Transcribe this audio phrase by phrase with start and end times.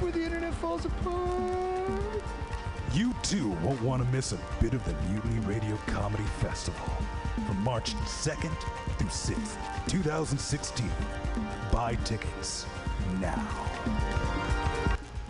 [0.00, 2.22] before the internet falls apart.
[2.94, 6.90] You too won't want to miss a bit of the Mutiny Radio Comedy Festival
[7.46, 8.50] from March 2nd
[8.96, 10.90] through 6th, 2016.
[11.70, 12.64] Buy tickets
[13.20, 13.46] now.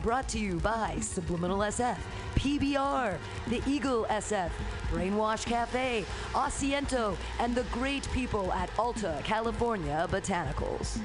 [0.05, 1.99] Brought to you by Subliminal SF,
[2.37, 3.19] PBR,
[3.49, 4.51] The Eagle SF,
[4.93, 11.01] Brainwash Cafe, Asiento, and the great people at Alta California Botanicals.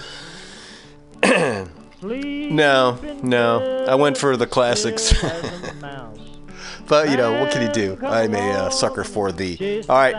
[1.23, 5.15] no, no, I went for the classics.
[6.87, 7.99] but you know what can you do?
[8.05, 9.85] I'm a uh, sucker for the.
[9.89, 10.15] All right,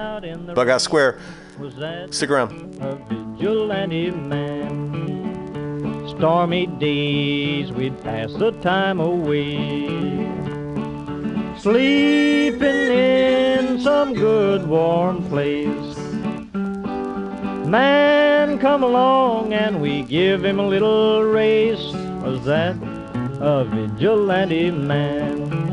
[0.55, 1.19] Bughouse Square.
[1.63, 2.51] Was that Stick around.
[2.81, 2.95] a
[3.37, 6.05] vigilante man?
[6.09, 9.87] Stormy days, we'd pass the time away.
[11.57, 15.97] Sleeping in some good warm place.
[17.65, 21.93] Man come along and we give him a little race.
[22.23, 22.75] Was that
[23.39, 25.72] a vigilante man?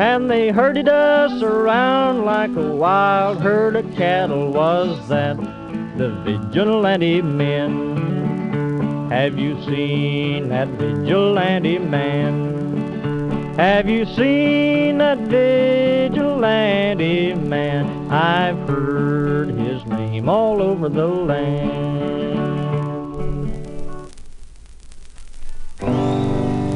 [0.00, 4.50] And they herded us around like a wild herd of cattle.
[4.50, 5.36] Was that
[5.98, 9.10] the vigilante men?
[9.10, 13.54] Have you seen that vigilante man?
[13.58, 16.14] Have you seen that vigilante
[17.34, 18.10] man?
[18.10, 21.90] I've heard his name all over the land.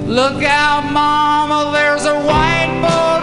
[0.06, 3.13] Look out, mama, there's a white boat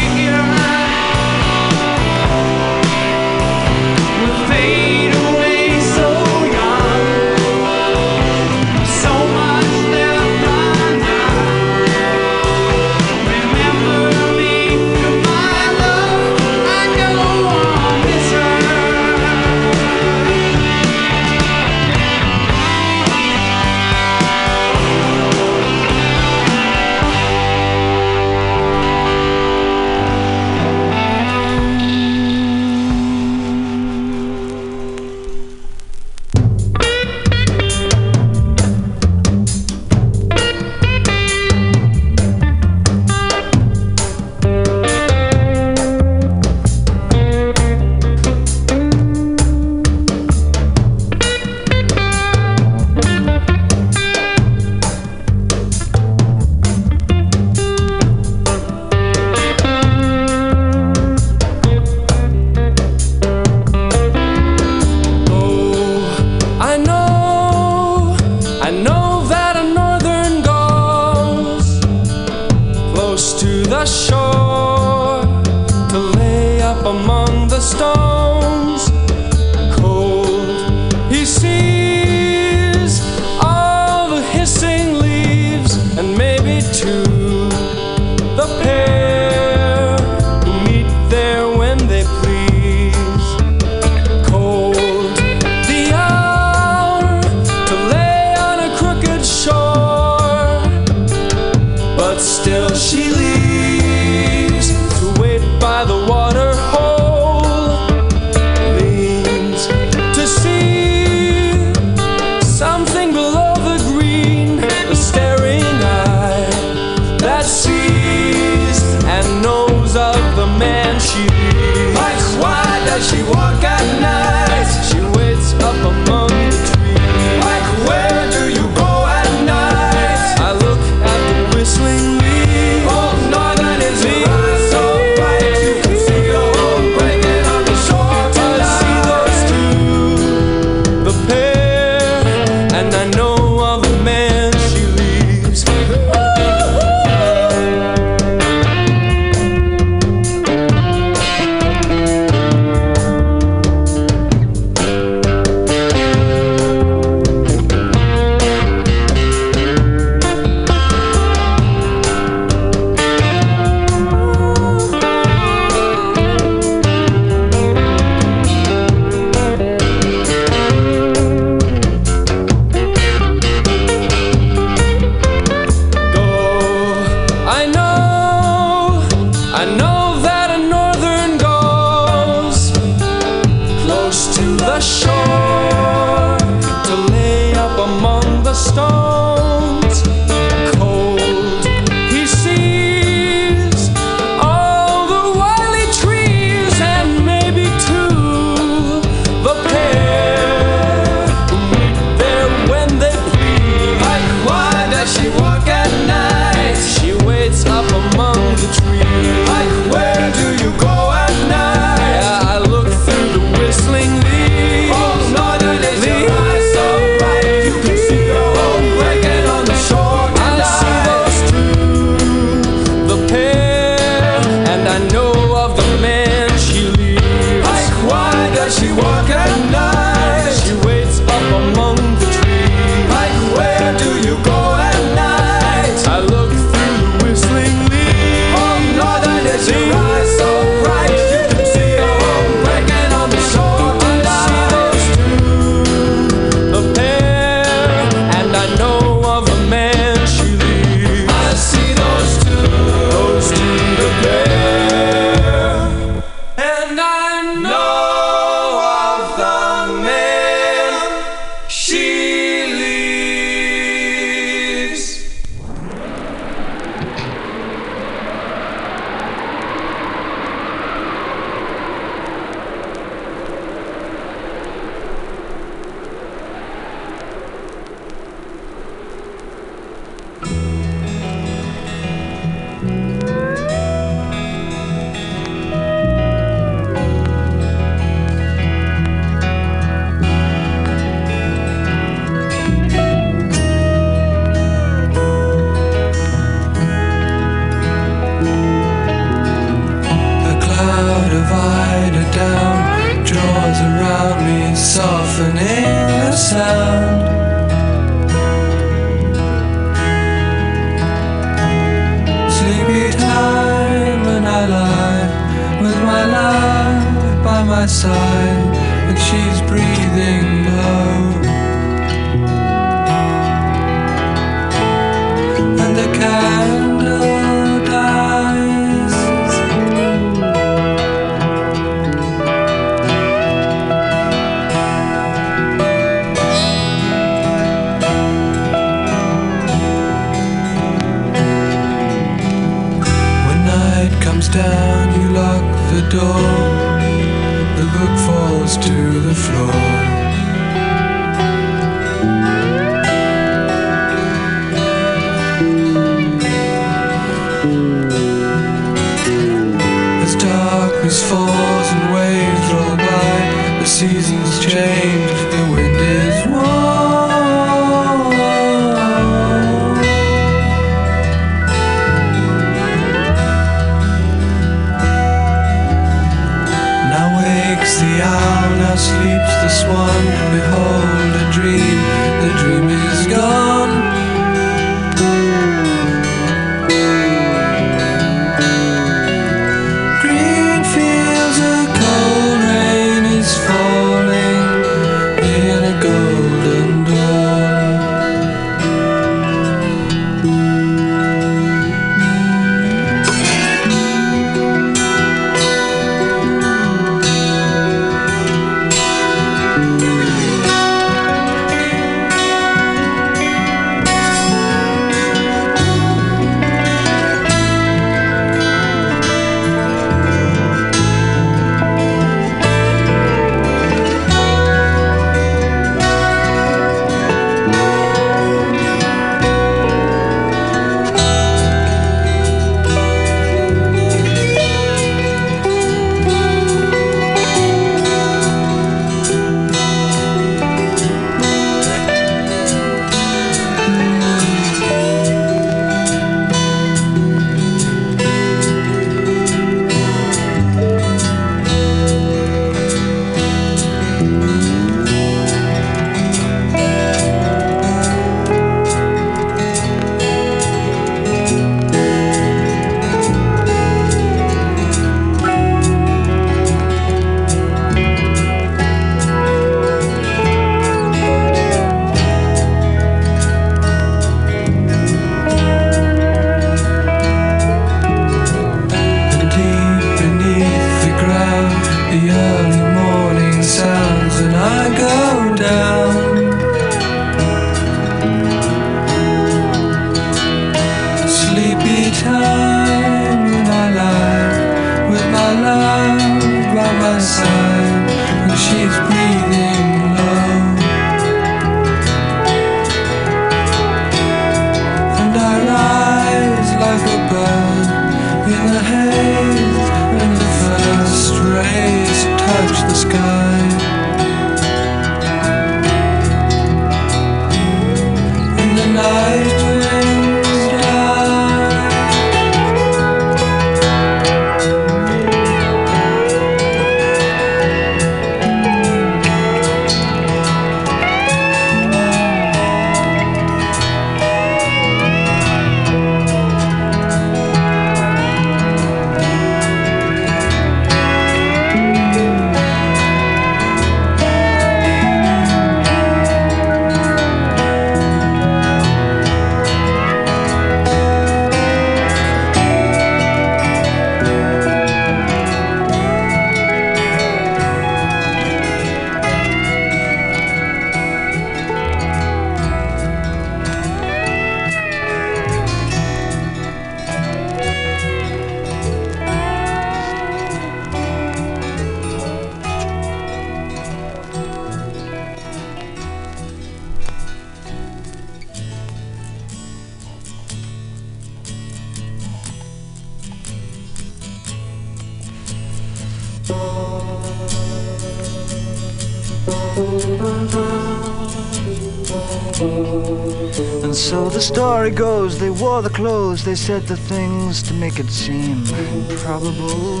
[593.94, 598.00] And so the story goes, they wore the clothes, they said the things to make
[598.00, 600.00] it seem improbable.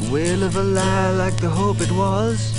[0.00, 2.58] The wail of a lie like the hope it was.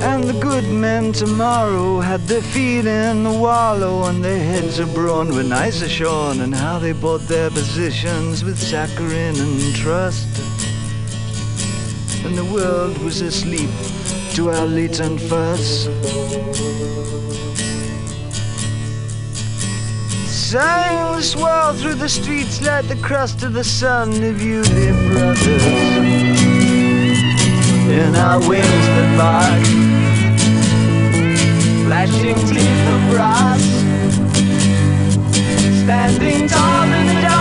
[0.00, 5.30] And the good men tomorrow had their feet in the wallow and their heads abroad
[5.30, 10.35] when ice are shorn and how they bought their positions with saccharine and trust.
[12.36, 13.70] The world was asleep
[14.34, 15.86] to our latent fuss.
[20.52, 25.66] The swirl through the streets like the crust of the sun of you, dear brothers
[27.88, 29.64] in our wings that bark,
[31.86, 33.62] flashing teeth of brass,
[35.82, 37.35] standing tall in the dark.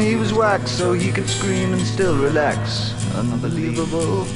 [0.00, 2.92] He was wax, so he could scream and still relax.
[3.14, 4.26] Unbelievable.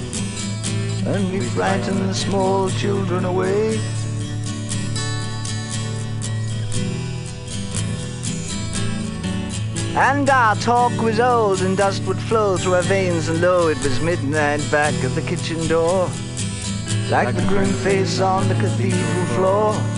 [1.07, 3.79] And we frightened the small children away.
[9.94, 13.79] And our talk was old, and dust would flow through our veins, and lo, it
[13.83, 16.09] was midnight back at the kitchen door,
[17.11, 19.91] like the grim face on the cathedral floor.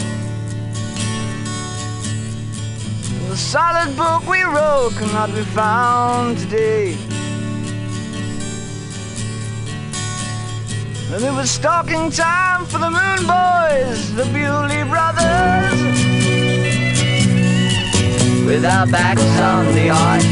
[3.34, 6.92] The solid book we wrote cannot be found today.
[11.10, 15.80] And it was stalking time for the Moon Boys, the Bewlay Brothers.
[18.46, 20.24] With our backs on the arch.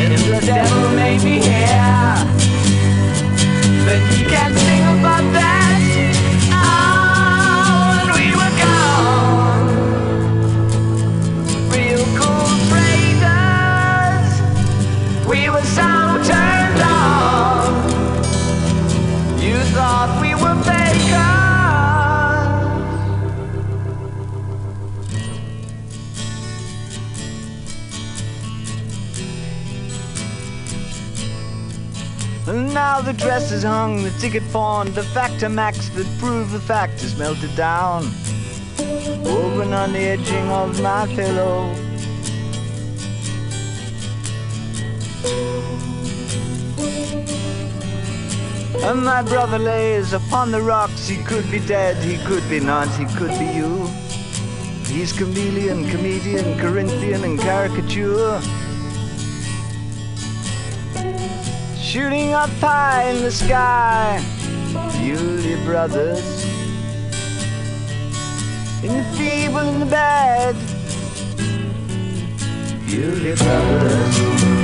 [0.00, 2.16] And the devil may be here.
[3.84, 4.69] But he can't
[19.74, 20.50] thought we were.
[32.50, 36.58] And now the dress is hung, the ticket pawned, the factor max that proved the
[36.58, 38.10] fact is melted down.
[39.22, 41.89] Woven on the edging of my pillow.
[48.82, 51.06] And my brother lays upon the rocks.
[51.06, 53.86] He could be dead, he could be not, he could be you.
[54.86, 58.40] He's chameleon, comedian, Corinthian, and caricature.
[61.76, 64.24] Shooting up high in the sky,
[64.72, 66.44] Bewlay brothers.
[68.82, 70.54] In the feeble and the bad,
[72.86, 74.59] Bewlay brothers.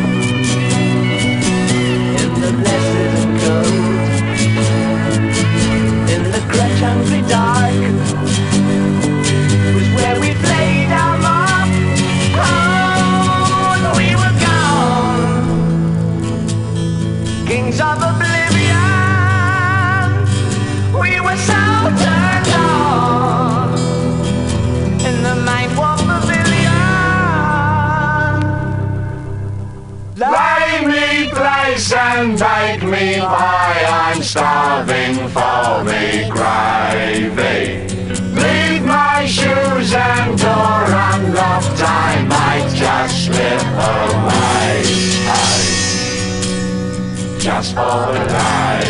[47.87, 48.83] For the day.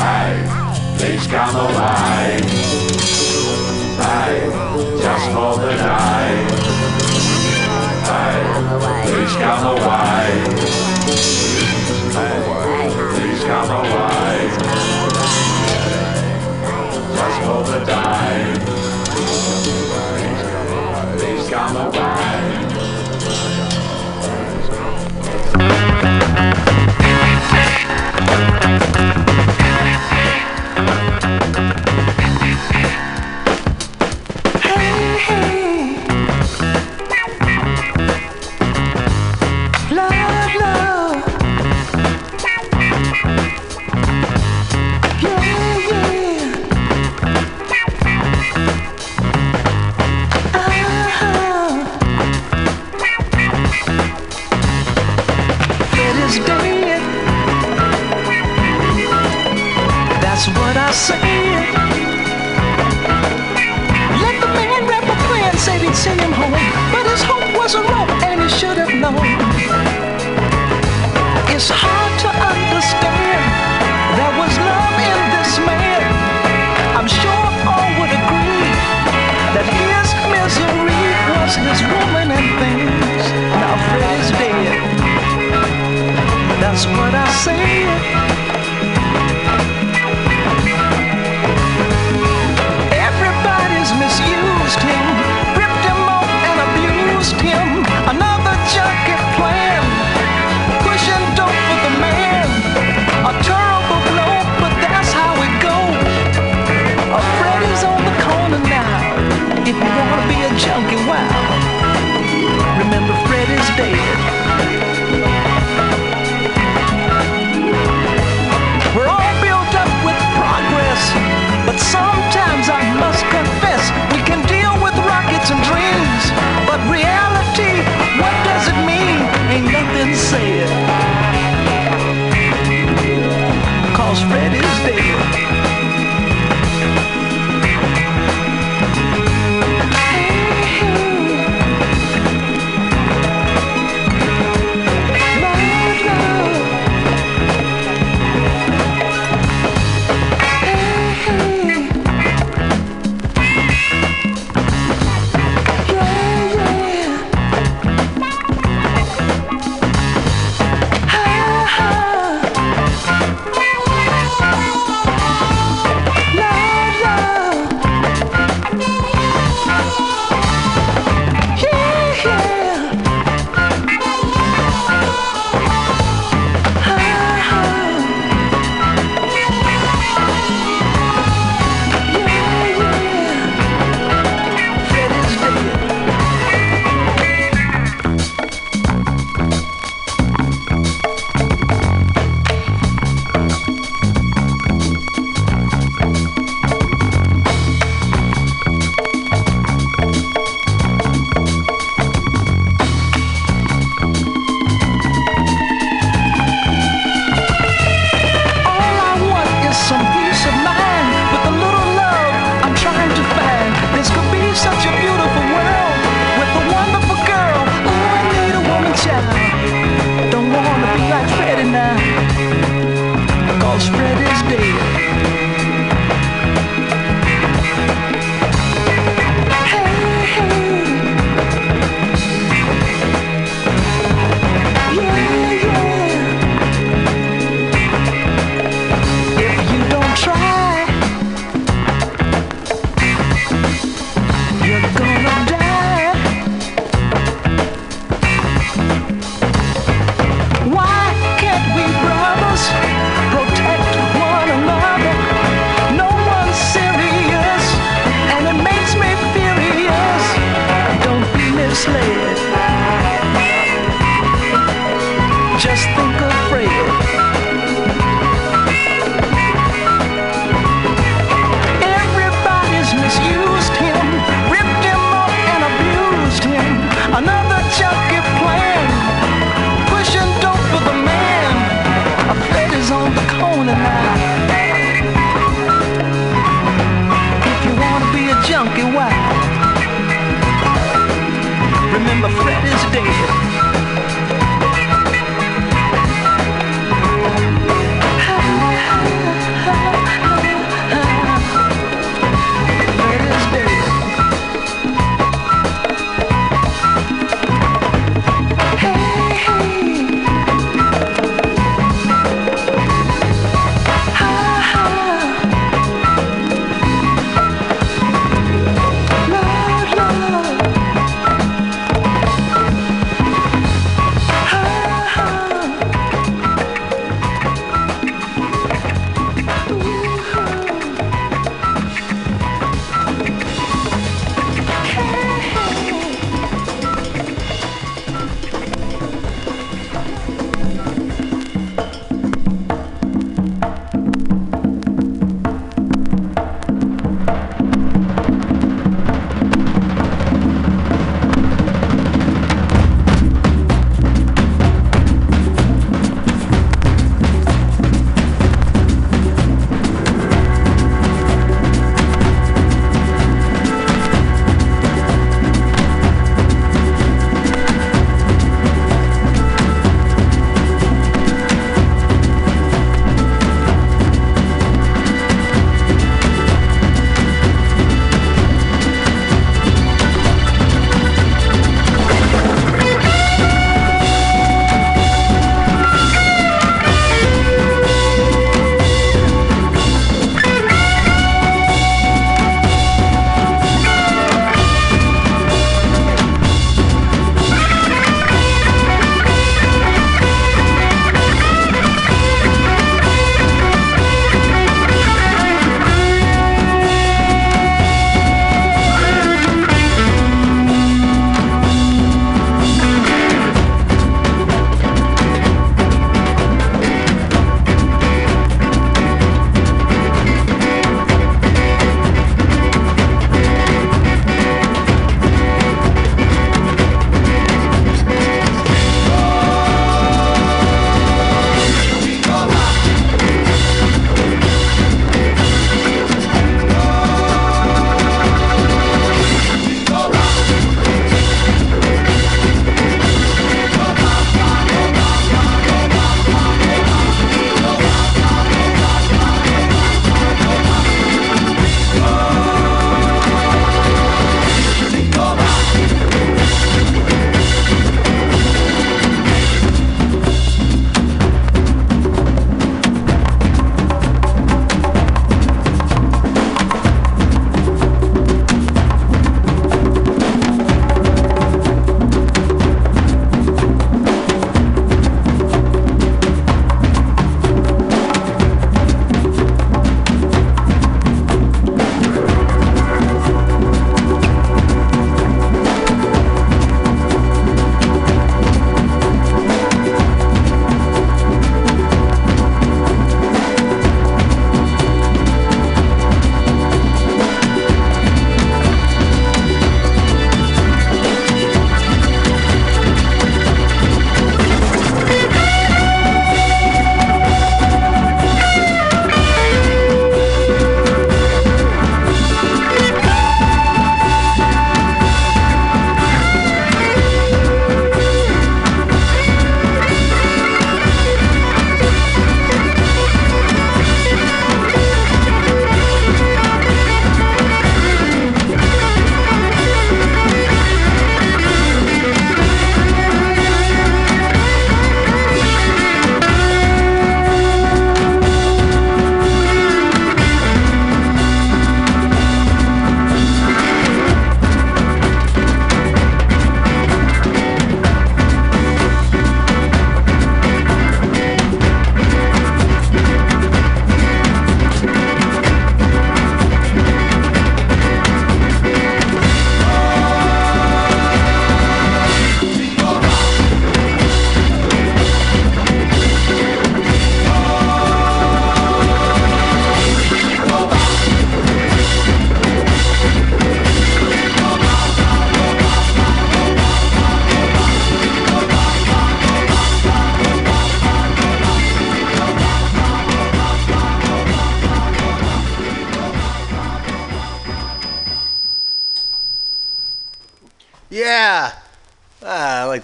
[0.00, 0.30] Hey,
[0.96, 2.40] please come away.
[4.00, 4.34] Hey,
[5.02, 6.30] just for the day.
[8.08, 8.38] Hey,
[9.04, 10.26] please come away.
[12.16, 12.36] Hey,
[13.14, 14.36] please come away.
[17.16, 18.36] Just for the day.
[21.18, 22.65] Please come away.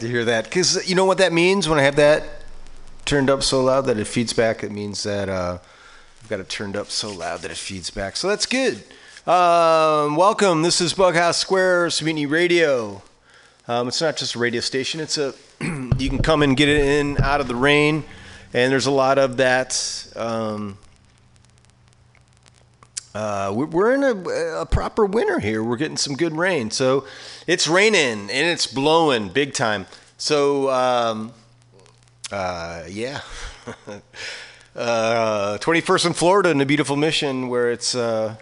[0.03, 2.25] To hear that because you know what that means when I have that
[3.05, 4.63] turned up so loud that it feeds back.
[4.63, 5.59] It means that uh,
[6.23, 8.17] I've got it turned up so loud that it feeds back.
[8.17, 8.83] So that's good.
[9.27, 10.63] Um, welcome.
[10.63, 13.03] This is Bughouse Square Mutiny Radio.
[13.69, 15.01] Um, it's not just a radio station.
[15.01, 18.03] It's a you can come and get it in out of the rain,
[18.53, 20.09] and there's a lot of that.
[20.17, 20.79] Um,
[23.15, 25.63] uh, we- we're in a, a proper winter here.
[25.63, 26.73] We're getting some good rain.
[26.73, 27.05] So
[27.47, 29.87] it's raining and it's blowing big time.
[30.19, 31.33] So, um,
[32.31, 33.21] uh, yeah.
[34.77, 38.37] uh, 21st in Florida in a beautiful mission where it's, uh,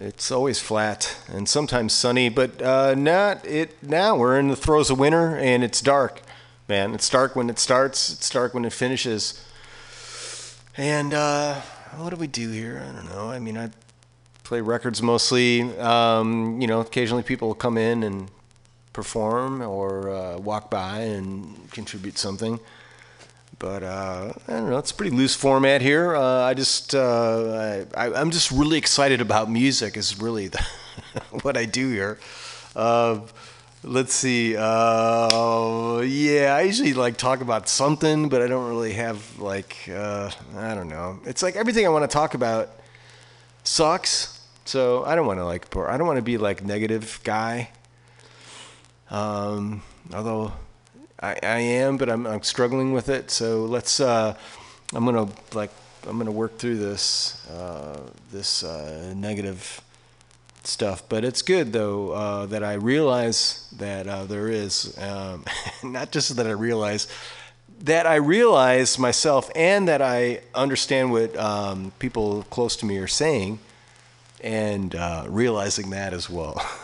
[0.00, 4.16] it's always flat and sometimes sunny, but uh, not it now.
[4.16, 6.22] We're in the throes of winter and it's dark,
[6.68, 6.94] man.
[6.94, 8.12] It's dark when it starts.
[8.12, 9.44] It's dark when it finishes.
[10.76, 11.60] And uh,
[11.96, 12.82] what do we do here?
[12.82, 13.30] I don't know.
[13.30, 13.70] I mean, I
[14.52, 15.62] play records mostly.
[15.78, 18.30] Um, you know, occasionally people come in and
[18.92, 22.60] perform or uh, walk by and contribute something.
[23.58, 24.76] But uh, I don't know.
[24.76, 26.14] It's a pretty loose format here.
[26.14, 29.96] Uh, I just, uh, I, I'm just really excited about music.
[29.96, 30.62] Is really the,
[31.40, 32.18] what I do here.
[32.76, 33.20] Uh,
[33.82, 34.54] let's see.
[34.54, 40.30] Uh, yeah, I usually like talk about something, but I don't really have like, I
[40.74, 41.20] don't know.
[41.24, 42.68] It's like everything I want to talk about
[43.64, 44.40] sucks.
[44.64, 47.70] So I don't want to like, I don't want to be like negative guy.
[49.10, 49.82] Um,
[50.14, 50.52] although
[51.22, 53.30] I, I am, but I'm, I'm struggling with it.
[53.30, 54.00] So let's.
[54.00, 54.34] Uh,
[54.92, 55.70] I'm gonna like.
[56.06, 57.46] I'm gonna work through this.
[57.48, 58.00] Uh,
[58.32, 59.80] this uh, negative
[60.64, 64.96] stuff, but it's good though uh, that I realize that uh, there is.
[64.98, 65.44] Um,
[65.84, 67.06] not just that I realize.
[67.80, 73.08] That I realize myself, and that I understand what um, people close to me are
[73.08, 73.58] saying,
[74.42, 76.60] and uh, realizing that as well.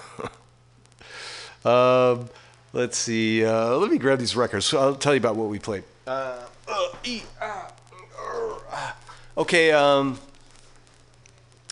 [1.65, 2.31] Um,
[2.73, 3.45] let's see.
[3.45, 4.67] Uh, let me grab these records.
[4.67, 5.85] So I'll tell you about what we played.
[6.07, 6.89] Uh, uh,
[7.41, 7.73] ah,
[8.73, 8.97] ah.
[9.37, 9.73] okay.
[9.73, 10.19] Um,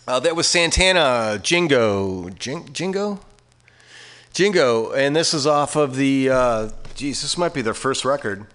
[0.06, 2.28] uh, that was Santana Jingo.
[2.30, 3.20] Jing, Jingo?
[4.32, 4.92] Jingo.
[4.92, 6.30] And this is off of the.
[6.30, 8.46] Uh, geez, this might be their first record.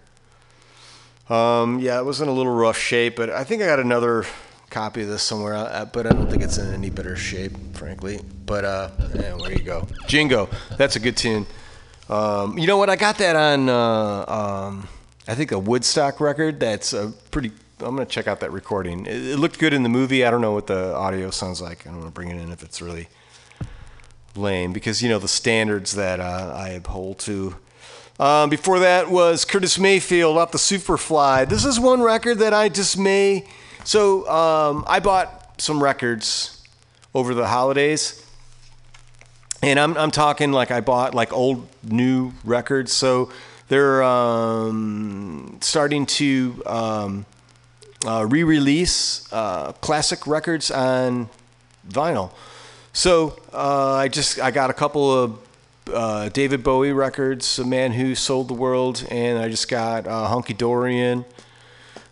[1.29, 4.25] Um, yeah, it was in a little rough shape, but I think I got another
[4.71, 8.21] copy of this somewhere, uh, but I don't think it's in any better shape, frankly.
[8.45, 10.49] But uh, yeah, where you go, Jingo.
[10.77, 11.45] That's a good tune.
[12.09, 12.89] Um, you know what?
[12.89, 14.87] I got that on, uh, um,
[15.27, 16.59] I think a Woodstock record.
[16.59, 17.51] That's a pretty.
[17.79, 19.05] I'm gonna check out that recording.
[19.05, 20.25] It, it looked good in the movie.
[20.25, 21.85] I don't know what the audio sounds like.
[21.85, 23.07] I don't want to bring it in if it's really
[24.35, 27.55] lame because you know the standards that uh, I uphold to.
[28.19, 31.49] Um, before that was Curtis Mayfield off the Superfly.
[31.49, 33.45] This is one record that I just may.
[33.83, 36.63] So um, I bought some records
[37.13, 38.25] over the holidays,
[39.63, 42.93] and I'm I'm talking like I bought like old new records.
[42.93, 43.31] So
[43.69, 47.25] they're um, starting to um,
[48.05, 51.29] uh, re-release uh, classic records on
[51.87, 52.31] vinyl.
[52.93, 55.39] So uh, I just I got a couple of
[55.91, 60.27] uh, David Bowie records, "A Man Who Sold the World," and I just got uh,
[60.27, 61.25] "Hunky Dorian,"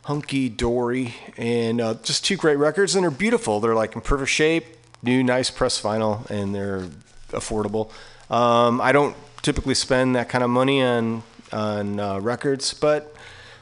[0.10, 3.60] "Hunky Dory," and uh, just two great records, and they're beautiful.
[3.60, 4.66] They're like in perfect shape,
[5.04, 6.88] new, nice press vinyl, and they're
[7.30, 7.92] affordable.
[8.32, 11.22] Um, I don't typically spend that kind of money on
[11.54, 13.14] on uh, records, but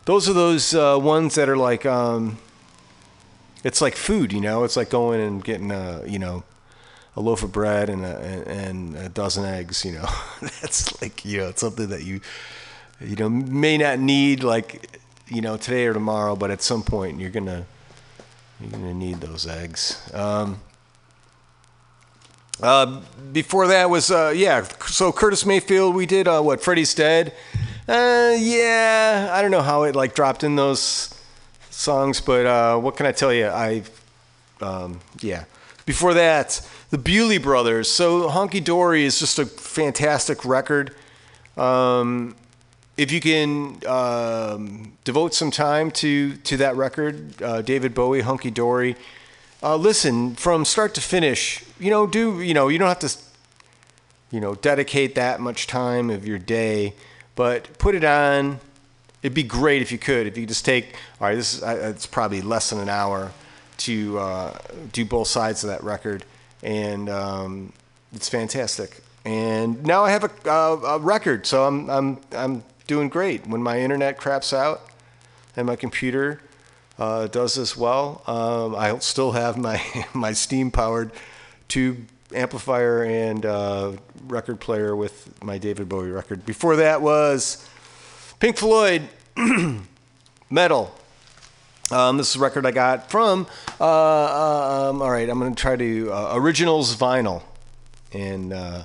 [0.06, 2.38] those are those uh, ones that are like um,
[3.66, 4.64] it's like food, you know.
[4.64, 6.46] It's like going and getting a you know
[7.18, 9.84] a loaf of bread and a, and a dozen eggs.
[9.84, 10.10] You know,
[10.42, 12.22] that's like you know it's something that you
[13.02, 17.20] you know may not need like you know today or tomorrow, but at some point
[17.20, 17.66] you're gonna
[18.60, 20.02] you're gonna need those eggs.
[20.14, 20.60] Um,
[22.62, 23.02] uh,
[23.32, 24.64] before that was uh, yeah.
[24.88, 26.62] So Curtis Mayfield, we did uh, what?
[26.62, 27.34] Freddie's Dead.
[27.88, 31.14] Uh, yeah, I don't know how it like dropped in those
[31.70, 33.48] songs, but uh, what can I tell you?
[33.48, 33.84] I
[34.62, 35.46] um, yeah.
[35.86, 37.90] Before that, the Bewlay Brothers.
[37.90, 40.94] So Hunky Dory is just a fantastic record.
[41.56, 42.36] Um,
[42.98, 48.52] if you can um, devote some time to to that record, uh, David Bowie, Hunky
[48.52, 48.96] Dory.
[49.62, 51.64] Uh, listen from start to finish.
[51.80, 53.16] You know, do you know you don't have to,
[54.32, 56.94] you know, dedicate that much time of your day,
[57.36, 58.60] but put it on.
[59.24, 60.28] It'd be great if you could.
[60.28, 60.96] If you just take.
[61.22, 63.32] All right, this is uh, it's probably less than an hour
[63.78, 64.58] to uh,
[64.92, 66.26] do both sides of that record,
[66.64, 67.74] and um,
[68.12, 69.04] it's fantastic.
[69.24, 73.46] And now I have a, uh, a record, so I'm I'm I'm doing great.
[73.46, 74.88] When my internet craps out
[75.56, 76.42] and my computer
[76.98, 79.82] uh, does as well, um, I still have my
[80.14, 81.12] my steam powered
[81.68, 83.94] tube amplifier and uh,
[84.26, 86.46] record player with my David Bowie record.
[86.46, 87.68] Before that was
[88.40, 89.08] Pink Floyd,
[90.50, 90.94] Meddle.
[91.90, 93.48] Um, this is a record I got from.
[93.80, 97.44] Uh, uh, um, all right, I'm going to try to uh, Originals Vinyl,
[98.12, 98.84] and uh,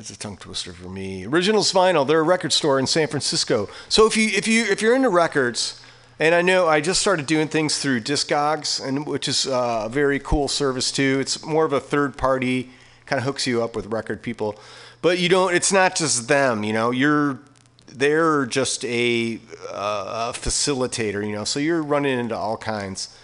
[0.00, 1.26] that's a tongue twister for me.
[1.26, 2.06] Originals Vinyl.
[2.06, 3.68] They're a record store in San Francisco.
[3.90, 5.78] So if you if you if you're into records,
[6.18, 9.88] and I know I just started doing things through Discogs, and which is uh, a
[9.90, 11.18] very cool service too.
[11.20, 12.70] It's more of a third party,
[13.04, 14.58] kind of hooks you up with record people,
[15.02, 15.54] but you don't.
[15.54, 16.64] It's not just them.
[16.64, 17.38] You know, you're
[17.86, 19.38] they're just a,
[19.68, 21.44] uh, a facilitator, you know.
[21.44, 23.14] So you're running into all kinds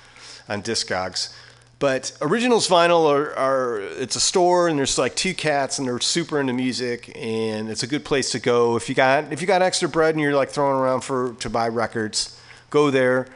[0.47, 1.35] on Discogs.
[1.79, 6.01] But Originals Vinyl are, are it's a store and there's like two cats and they're
[6.01, 8.77] super into music and it's a good place to go.
[8.77, 11.51] If you got if you got extra bread and you're like throwing around for to
[11.51, 13.29] buy records, go there.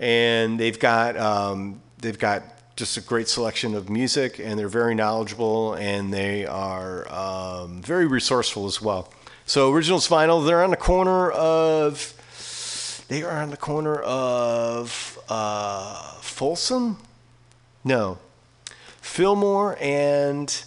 [0.00, 2.42] And they've got um, they've got
[2.76, 8.06] just a great selection of music and they're very knowledgeable and they are um, very
[8.06, 9.12] resourceful as well.
[9.44, 12.14] So Originals Vinyl, they're on the corner of
[13.08, 16.96] they are on the corner of uh, Folsom,
[17.84, 18.18] no,
[19.00, 20.64] Fillmore and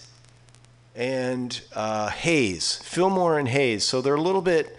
[0.96, 3.84] and uh, Hayes, Fillmore and Hayes.
[3.84, 4.78] So they're a little bit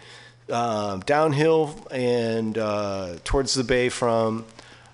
[0.51, 4.45] uh, downhill and uh, towards the bay from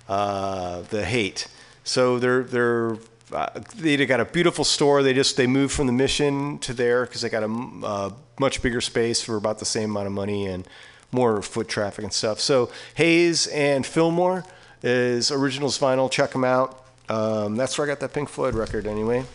[0.09, 1.47] uh, the Haight.
[1.83, 2.97] So they're they're
[3.31, 5.01] uh, they got a beautiful store.
[5.03, 8.61] They just they moved from the Mission to there because they got a uh, much
[8.61, 10.67] bigger space for about the same amount of money and
[11.11, 12.39] more foot traffic and stuff.
[12.39, 14.43] So Hayes and Fillmore
[14.81, 16.09] is Originals Vinyl.
[16.09, 16.82] Check them out.
[17.09, 19.25] Um, that's where I got that Pink Floyd record anyway.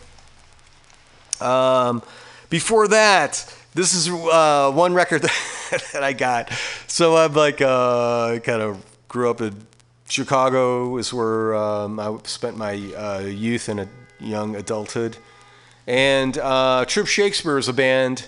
[1.39, 2.01] Um,
[2.49, 5.21] before that, this is uh, one record
[5.93, 6.51] that I got.
[6.87, 9.55] So I'm like, uh, kind of grew up in
[10.07, 13.89] Chicago, is where um, I spent my uh, youth and a
[14.19, 15.17] young adulthood.
[15.85, 18.27] And uh, Trip Shakespeare is a band.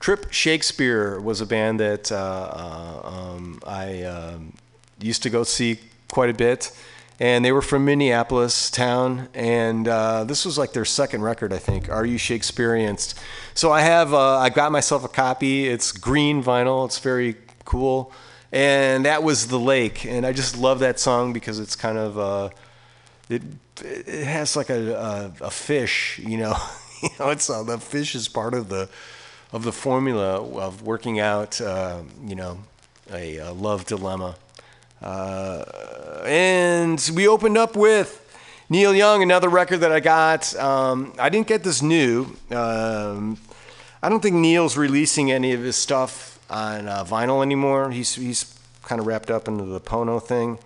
[0.00, 4.52] Trip Shakespeare was a band that uh, uh, um, I um,
[5.00, 5.78] used to go see
[6.08, 6.72] quite a bit
[7.18, 11.58] and they were from Minneapolis town, and uh, this was like their second record, I
[11.58, 11.88] think.
[11.88, 13.18] Are you Shakesperienced?
[13.54, 15.66] So I have, uh, I got myself a copy.
[15.66, 16.84] It's green vinyl.
[16.84, 18.12] It's very cool,
[18.52, 22.18] and that was the lake, and I just love that song because it's kind of,
[22.18, 22.50] uh,
[23.28, 23.42] it
[23.82, 26.56] it has like a a, a fish, you know,
[27.02, 28.88] you know, it's uh, the fish is part of the
[29.52, 32.58] of the formula of working out, uh, you know,
[33.12, 34.36] a, a love dilemma.
[35.02, 35.64] Uh,
[36.24, 38.22] and we opened up with
[38.68, 40.54] Neil Young, another record that I got.
[40.56, 42.36] Um, I didn't get this new.
[42.50, 43.38] Um,
[44.02, 47.90] I don't think Neil's releasing any of his stuff on uh, vinyl anymore.
[47.90, 50.58] He's he's kind of wrapped up into the Pono thing,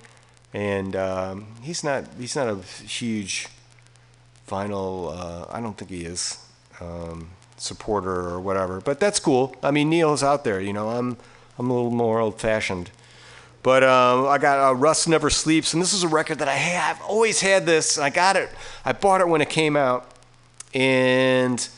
[0.54, 3.48] and um, he's not he's not a huge
[4.48, 5.16] vinyl.
[5.16, 6.38] Uh, I don't think he is
[6.80, 8.80] um, supporter or whatever.
[8.80, 9.54] But that's cool.
[9.62, 10.60] I mean, Neil's out there.
[10.60, 11.16] You know, I'm
[11.58, 12.90] I'm a little more old fashioned.
[13.62, 16.54] But um, I got uh, Rust Never Sleeps, and this is a record that I
[16.54, 17.98] have I've always had this.
[17.98, 18.50] I got it.
[18.84, 20.10] I bought it when it came out,
[20.72, 21.68] and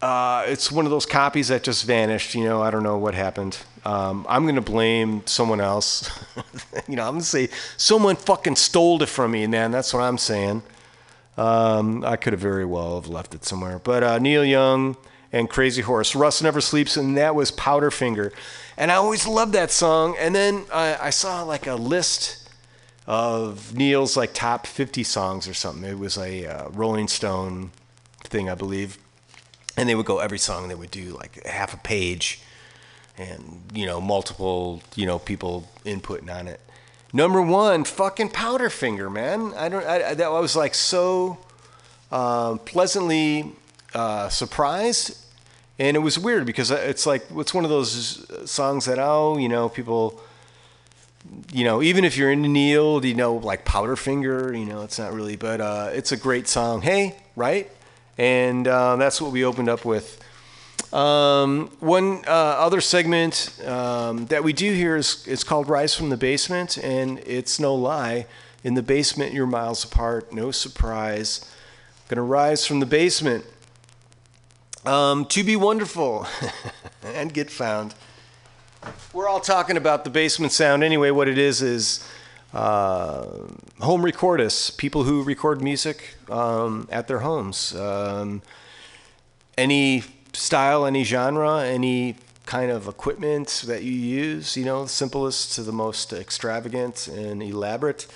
[0.00, 2.34] uh, it's one of those copies that just vanished.
[2.34, 3.58] You know, I don't know what happened.
[3.84, 6.10] Um, I'm gonna blame someone else.
[6.88, 9.70] you know, I'm gonna say someone fucking stole it from me, man.
[9.70, 10.62] That's what I'm saying.
[11.36, 13.78] Um, I could have very well have left it somewhere.
[13.78, 14.96] But uh, Neil Young
[15.32, 18.32] and Crazy Horse, Rust Never Sleeps, and that was Powderfinger.
[18.76, 20.16] And I always loved that song.
[20.18, 22.48] And then I, I saw like a list
[23.06, 25.84] of Neil's like top 50 songs or something.
[25.88, 27.72] It was a uh, Rolling Stone
[28.24, 28.98] thing, I believe.
[29.76, 32.40] And they would go every song, they would do like half a page
[33.16, 36.60] and, you know, multiple, you know, people inputting on it.
[37.12, 39.54] Number one, fucking Powderfinger, man.
[39.56, 41.38] I don't, I, that was like so
[42.12, 43.52] um, pleasantly
[43.98, 45.18] uh, surprised.
[45.80, 49.48] And it was weird because it's like, it's one of those songs that, oh, you
[49.48, 50.20] know, people,
[51.52, 55.12] you know, even if you're into Neil, you know, like Powderfinger, you know, it's not
[55.12, 56.80] really, but uh, it's a great song.
[56.82, 57.70] Hey, right?
[58.16, 60.20] And uh, that's what we opened up with.
[60.92, 66.08] Um, one uh, other segment um, that we do here is it's called Rise from
[66.08, 68.26] the Basement, and it's no lie.
[68.64, 70.32] In the basement, you're miles apart.
[70.32, 71.48] No surprise.
[72.08, 73.44] Gonna rise from the basement.
[74.88, 76.26] Um, to be wonderful
[77.04, 77.94] and get found.
[79.12, 81.10] We're all talking about the basement sound anyway.
[81.10, 82.08] What it is is
[82.54, 83.26] uh,
[83.80, 87.76] home recordists, people who record music um, at their homes.
[87.76, 88.40] Um,
[89.58, 92.16] any style, any genre, any
[92.46, 97.42] kind of equipment that you use, you know, the simplest to the most extravagant and
[97.42, 98.06] elaborate.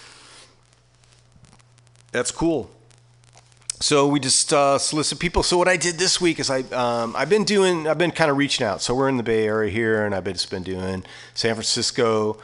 [2.13, 2.71] That's cool.
[3.83, 5.43] So we just uh, solicit people.
[5.43, 8.31] So what I did this week is I um, I've been doing I've been kind
[8.31, 8.81] of reaching out.
[8.81, 11.05] So we're in the Bay Area here, and I've been, just been doing
[11.35, 12.39] San Francisco,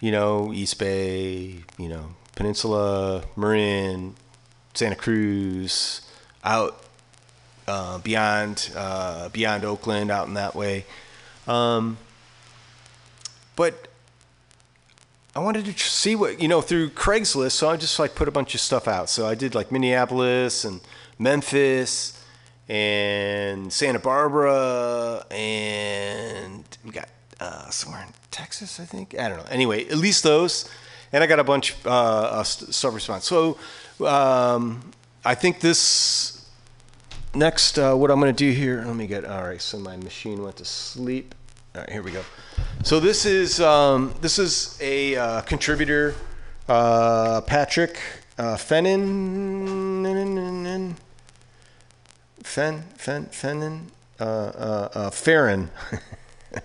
[0.00, 4.14] you know, East Bay, you know, Peninsula, Marin,
[4.74, 6.02] Santa Cruz,
[6.44, 6.84] out
[7.66, 10.86] uh, beyond uh, beyond Oakland, out in that way.
[11.48, 11.98] Um,
[13.56, 13.88] but
[15.34, 18.32] I wanted to see what you know through Craigslist, so I just like put a
[18.32, 19.08] bunch of stuff out.
[19.08, 20.80] So I did like Minneapolis and
[21.18, 22.20] Memphis
[22.68, 27.08] and Santa Barbara, and we got
[27.38, 29.18] uh, somewhere in Texas, I think.
[29.18, 29.50] I don't know.
[29.50, 30.68] Anyway, at least those,
[31.12, 33.24] and I got a bunch uh, st- stuff response.
[33.24, 33.56] So
[34.04, 34.90] um,
[35.24, 36.44] I think this
[37.34, 38.82] next, uh, what I'm going to do here.
[38.84, 39.24] Let me get.
[39.24, 41.36] All right, so my machine went to sleep.
[41.76, 42.24] All right, here we go.
[42.82, 46.14] So this is um, this is a uh, contributor,
[46.68, 48.00] uh, Patrick
[48.38, 50.00] uh, Fennin.
[52.42, 55.70] Fen Fen Fennin uh, uh, uh, Farron.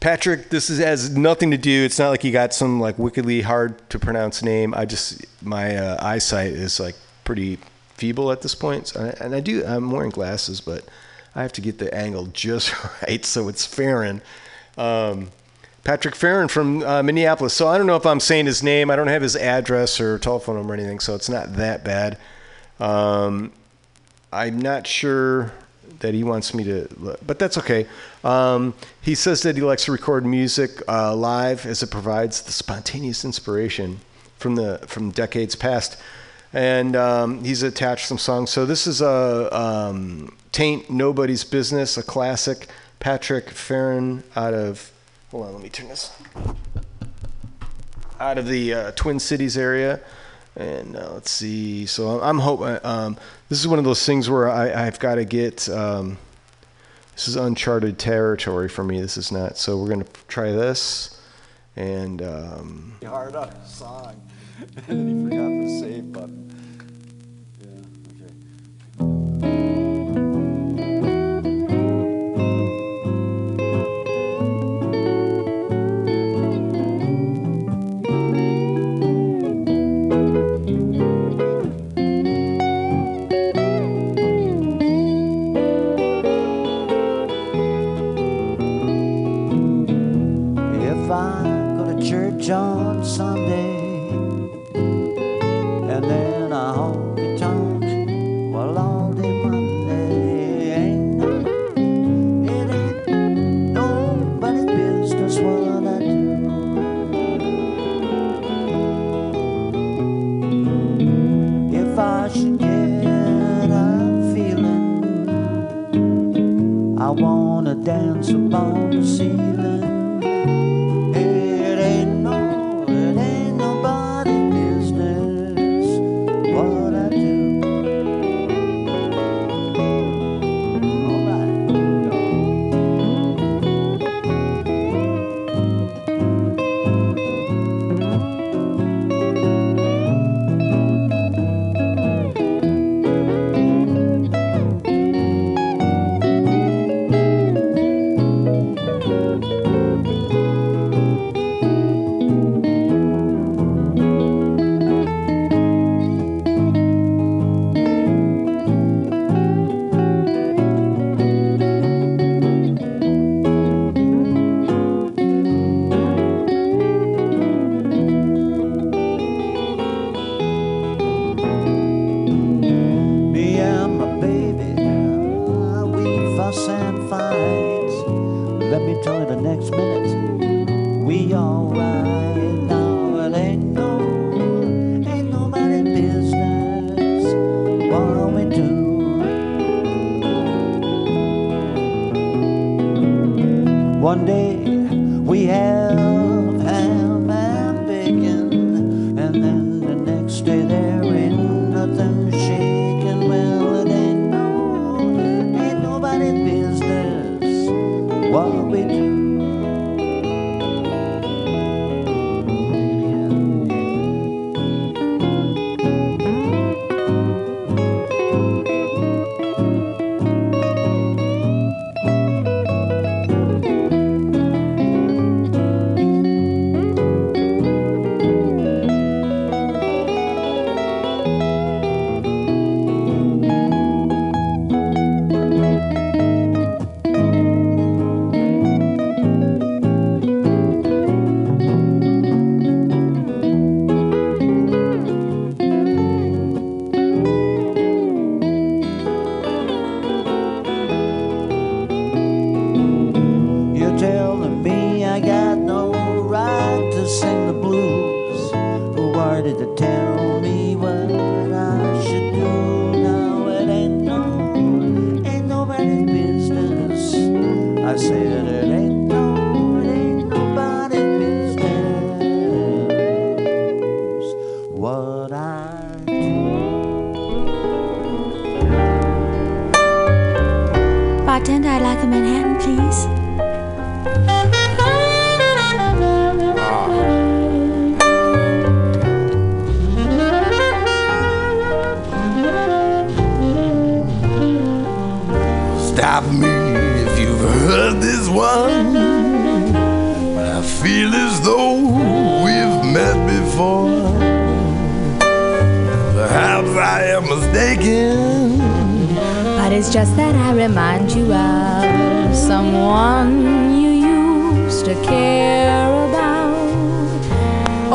[0.00, 1.84] Patrick, this is, has nothing to do.
[1.84, 4.74] It's not like you got some like wickedly hard to pronounce name.
[4.74, 6.94] I just my uh, eyesight is like
[7.24, 7.58] pretty
[7.94, 9.64] feeble at this point, so, and I do.
[9.64, 10.84] I'm wearing glasses, but
[11.34, 13.24] I have to get the angle just right.
[13.24, 14.20] So it's Farron,
[14.78, 15.28] um,
[15.84, 17.54] Patrick Farron from uh, Minneapolis.
[17.54, 18.90] So I don't know if I'm saying his name.
[18.90, 22.18] I don't have his address or telephone number or anything, so it's not that bad.
[22.80, 23.52] Um,
[24.32, 25.52] I'm not sure
[26.00, 27.86] that he wants me to, but that's okay.
[28.22, 32.52] Um, he says that he likes to record music uh, live as it provides the
[32.52, 34.00] spontaneous inspiration
[34.36, 36.00] from the from decades past,
[36.52, 38.50] and um, he's attached some songs.
[38.50, 42.68] So this is a um, "Taint Nobody's Business," a classic.
[43.00, 44.92] Patrick Farron out of
[45.30, 46.12] hold on, let me turn this
[48.20, 50.00] out of the uh, Twin Cities area.
[50.56, 51.86] And uh, let's see.
[51.86, 53.16] So I'm, hoping um,
[53.48, 55.68] this is one of those things where I, I've got to get.
[55.68, 56.18] Um,
[57.12, 59.00] this is uncharted territory for me.
[59.00, 59.56] This is not.
[59.56, 61.20] So we're gonna try this,
[61.76, 64.20] and um, hard on song,
[64.86, 66.57] and then he forgot the save button.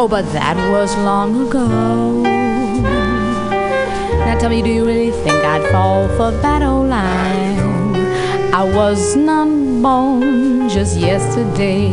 [0.03, 1.65] Oh, but that was long ago.
[4.25, 7.95] Now tell me, do you really think I'd fall for that old line?
[8.53, 9.47] I was not
[9.81, 11.87] born just yesterday.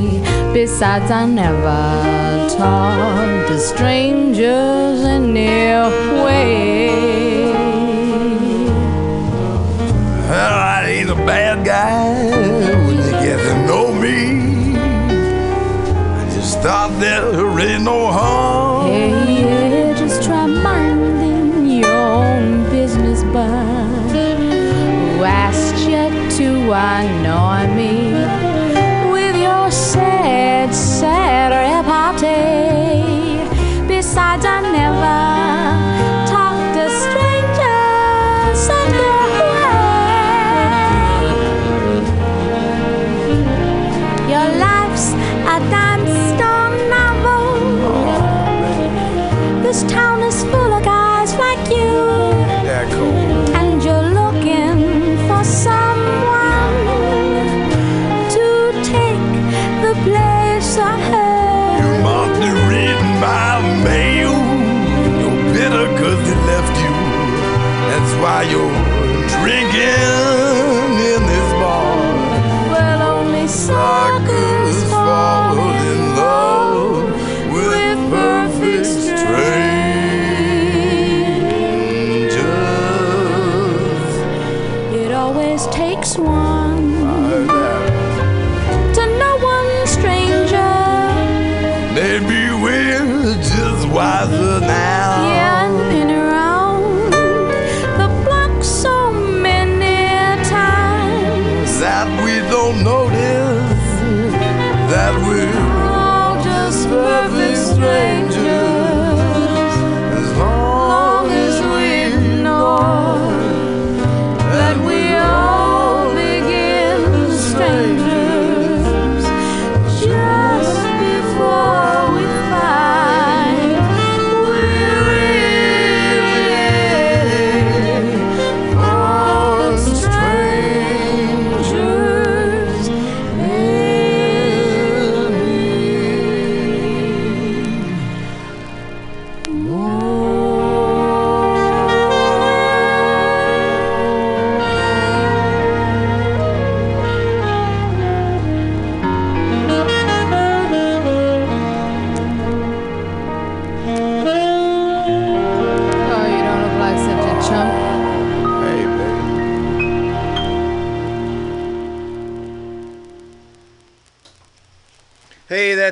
[0.52, 6.88] Besides, I never talked to strangers anyway.
[10.26, 11.69] Well, I ain't a bad guy
[17.00, 18.49] thought there ain't no harm.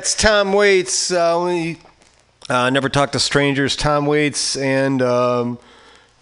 [0.09, 1.11] That's Tom Waits.
[1.11, 1.77] Uh, we
[2.49, 3.75] uh, never talk to strangers.
[3.75, 5.59] Tom Waits and um,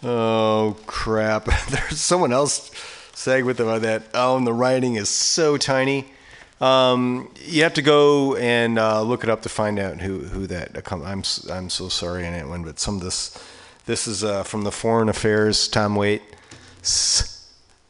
[0.02, 2.70] oh crap, there's someone else
[3.14, 4.02] sang with on that.
[4.12, 6.04] Oh, and the writing is so tiny.
[6.60, 10.46] Um, you have to go and uh, look it up to find out who who
[10.48, 10.76] that.
[10.92, 13.42] I'm s- I'm so sorry on that one, but some of this
[13.86, 15.66] this is uh, from the Foreign Affairs.
[15.66, 17.48] Tom Waits.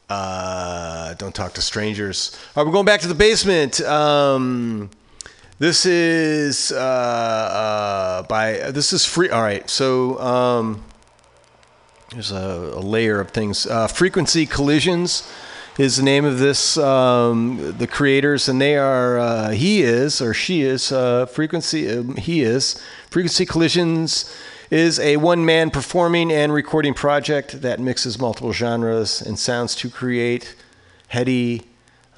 [0.09, 2.37] Uh, don't talk to strangers.
[2.55, 3.81] All right, we're going back to the basement.
[3.81, 4.89] Um,
[5.59, 9.29] this is uh, uh, by this is free.
[9.29, 10.83] All right, so um,
[12.11, 13.67] there's a, a layer of things.
[13.67, 15.29] Uh, Frequency Collisions
[15.77, 16.77] is the name of this.
[16.77, 21.89] Um, the creators, and they are uh, he is or she is uh, Frequency.
[21.89, 24.33] Um, he is Frequency Collisions
[24.71, 30.55] is a one-man performing and recording project that mixes multiple genres and sounds to create
[31.07, 31.68] heady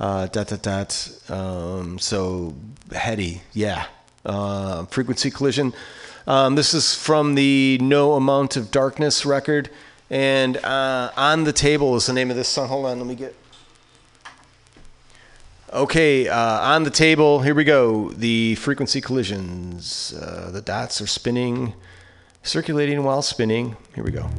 [0.01, 1.09] uh, dot dot dot.
[1.29, 2.53] Um, so
[2.91, 3.85] heady, yeah,
[4.25, 5.73] uh, Frequency Collision.
[6.27, 9.69] Um, this is from the No Amount of Darkness record.
[10.09, 12.67] And uh, On the Table is the name of this song.
[12.67, 13.33] Hold on, let me get.
[15.71, 18.09] Okay, uh, on the table, here we go.
[18.09, 20.13] The frequency collisions.
[20.13, 21.73] Uh, the dots are spinning,
[22.43, 23.77] circulating while spinning.
[23.95, 24.29] Here we go.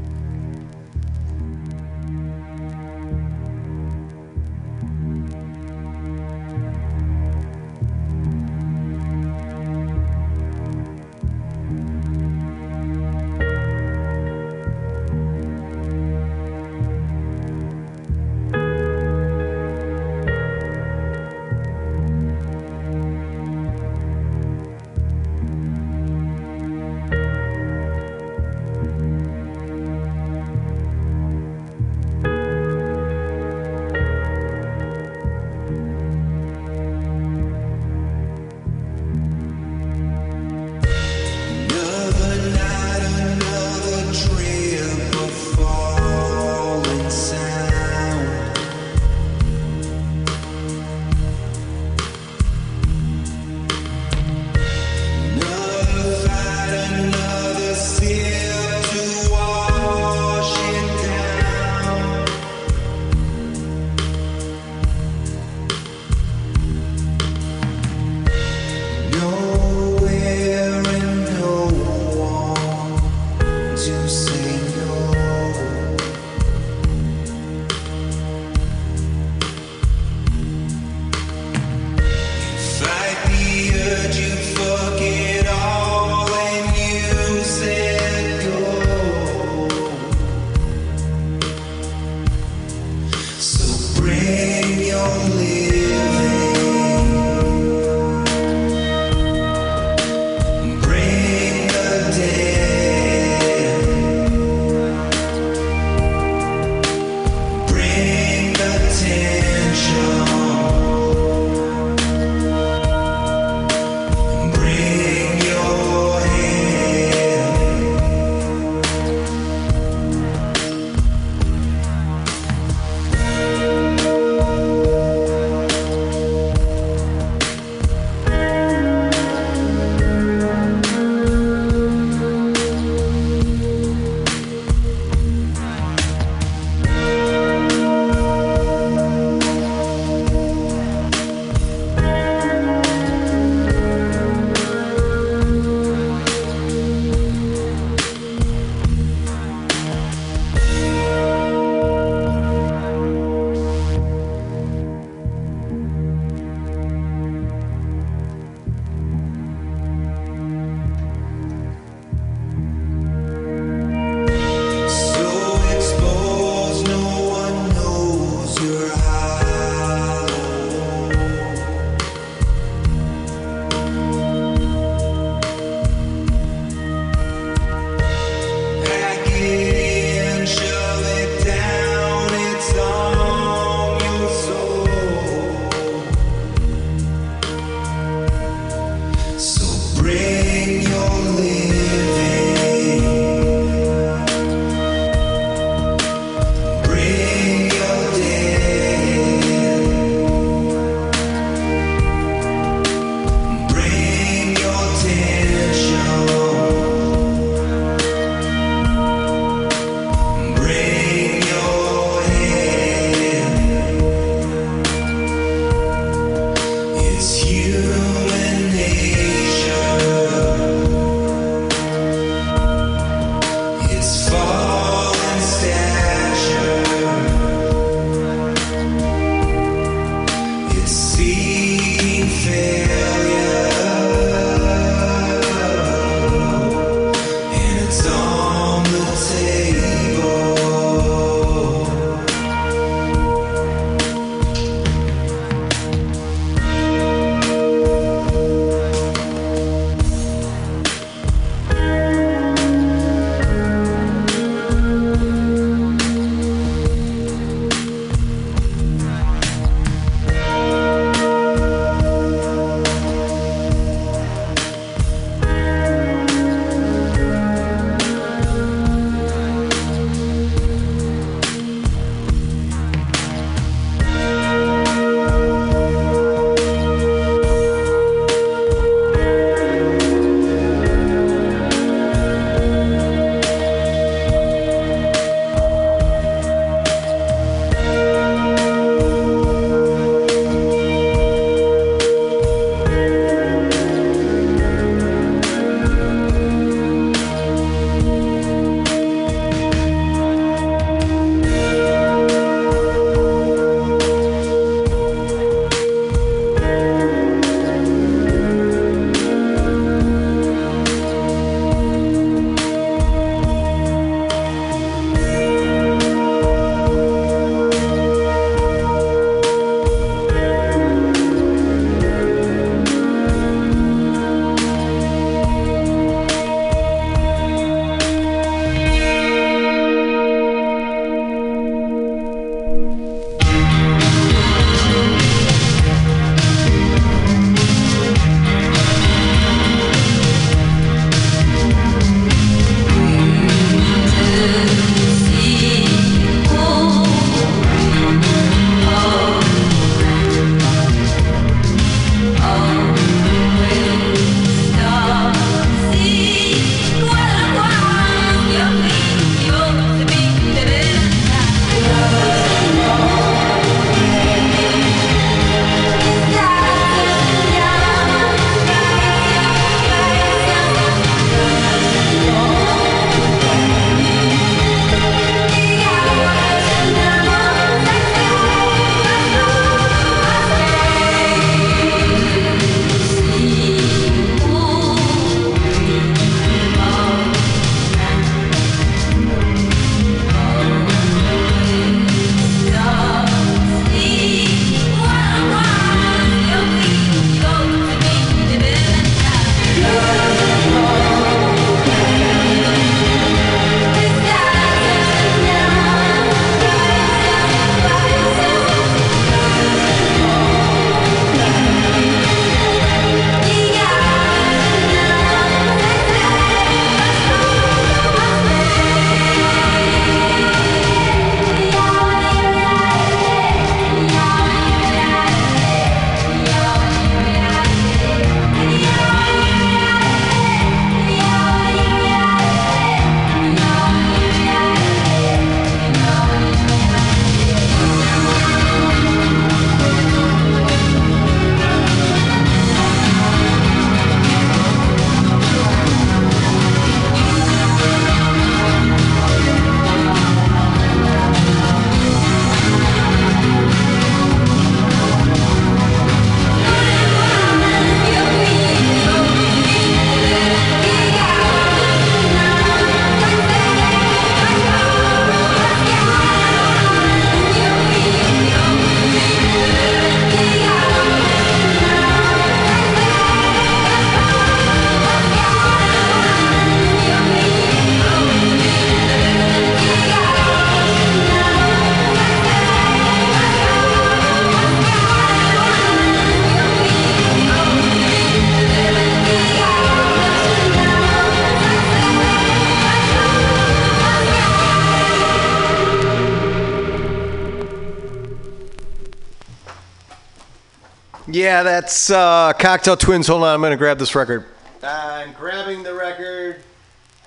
[501.62, 503.28] Yeah, that's uh, Cocteau Twins.
[503.28, 504.46] Hold on, I'm going to grab this record.
[504.82, 506.56] I'm grabbing the record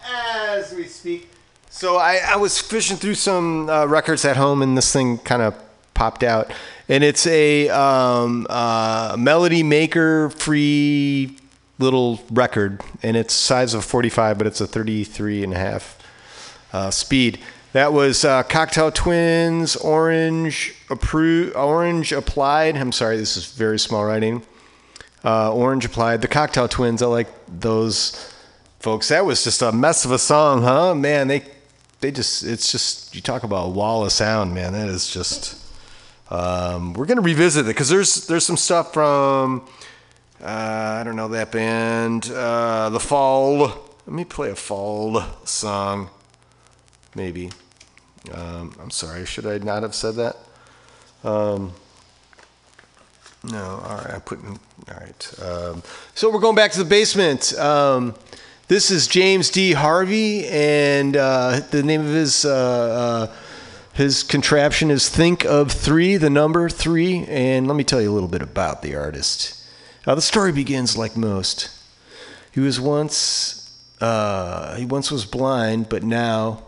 [0.05, 1.29] as we speak.
[1.69, 5.41] So I, I was fishing through some uh, records at home, and this thing kind
[5.41, 5.55] of
[5.93, 6.51] popped out.
[6.89, 11.37] And it's a um, uh, Melody Maker free
[11.79, 15.97] little record, and it's size of 45, but it's a 33 and a half
[16.73, 17.39] uh, speed.
[17.75, 22.77] That was uh, Cocteau Twins, Orange, Orange Applied.
[22.77, 24.43] I'm sorry, this is very small writing.
[25.25, 26.21] Uh, Orange Applied.
[26.21, 28.33] The Cocteau Twins, I like those
[28.79, 29.09] folks.
[29.09, 30.95] That was just a mess of a song, huh?
[30.95, 31.43] Man, they
[31.99, 34.71] they just it's just you talk about a wall of sound, man.
[34.71, 35.61] That is just.
[36.29, 39.67] Um, we're gonna revisit it because there's there's some stuff from
[40.41, 43.57] uh, I don't know that band, uh, The Fall.
[43.57, 46.09] Let me play a Fall song,
[47.15, 47.51] maybe.
[48.33, 50.37] Um, I'm sorry, should I not have said that?
[51.23, 51.73] Um,
[53.43, 55.39] no, all right, I put in, all right.
[55.41, 55.83] Um,
[56.15, 57.57] so we're going back to the basement.
[57.59, 58.15] Um,
[58.67, 59.73] this is James D.
[59.73, 63.35] Harvey, and uh, the name of his uh, uh,
[63.93, 67.25] his contraption is Think of Three, the number three.
[67.27, 69.63] And let me tell you a little bit about the artist.
[70.07, 71.69] Uh, the story begins like most.
[72.51, 73.71] He was once
[74.01, 76.63] uh, he once was blind, but now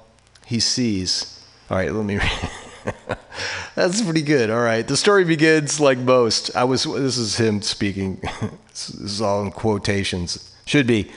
[0.46, 1.37] he sees.
[1.70, 2.18] All right, let me.
[3.76, 4.50] That's pretty good.
[4.50, 6.56] All right, the story begins like most.
[6.56, 6.86] I was.
[6.86, 8.22] This is him speaking.
[8.70, 10.56] this is all in quotations.
[10.66, 11.12] Should be.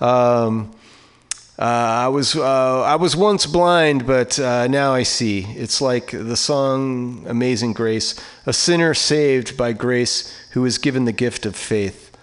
[0.00, 0.74] Um,
[1.58, 5.44] uh, I was uh, I was once blind, but uh, now I see.
[5.50, 8.14] It's like the song "Amazing Grace,"
[8.46, 12.16] a sinner saved by grace who is given the gift of faith.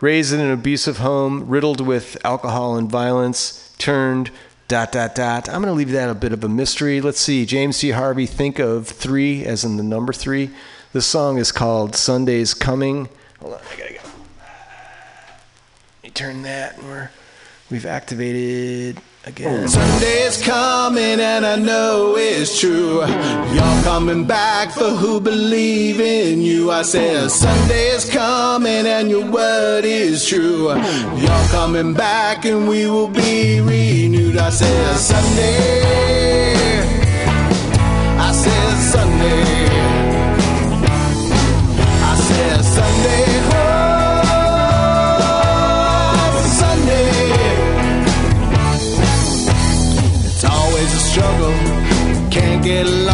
[0.00, 4.30] Raised in an abusive home, riddled with alcohol and violence, turned
[4.68, 5.48] dot dot dot.
[5.48, 7.00] I'm going to leave that a bit of a mystery.
[7.00, 7.46] Let's see.
[7.46, 7.90] James C.
[7.90, 10.50] Harvey, think of three as in the number three.
[10.92, 13.08] This song is called "Sunday's Coming."
[13.40, 14.00] Hold on, I gotta go.
[16.02, 17.10] Let me turn that, and we're
[17.70, 19.68] we've activated again.
[19.68, 23.00] Sunday's coming and I know it's true.
[23.00, 26.70] You're coming back for who believe in you.
[26.70, 30.68] I said Sunday's coming and your word is true.
[30.68, 34.36] You're coming back and we will be renewed.
[34.36, 35.82] I said Sunday.
[38.18, 39.85] I said Sunday.
[52.66, 53.05] Can't get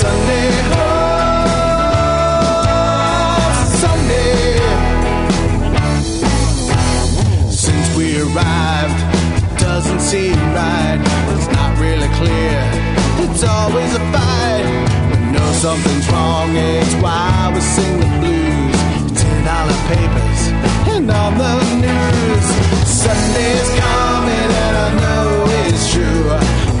[0.00, 0.48] Sunday.
[0.72, 1.84] Oh,
[3.82, 4.56] Sunday.
[7.50, 8.98] Since we arrived,
[9.58, 10.98] doesn't seem right.
[11.34, 12.56] It's not really clear.
[13.24, 14.64] It's always a fight.
[15.12, 16.56] We know something's wrong.
[16.56, 18.78] It's why we sing the blues.
[19.20, 20.40] Ten dollar papers
[20.94, 21.24] and the
[21.84, 22.46] news.
[22.88, 25.26] Sunday's coming and I know
[25.68, 26.24] it's true.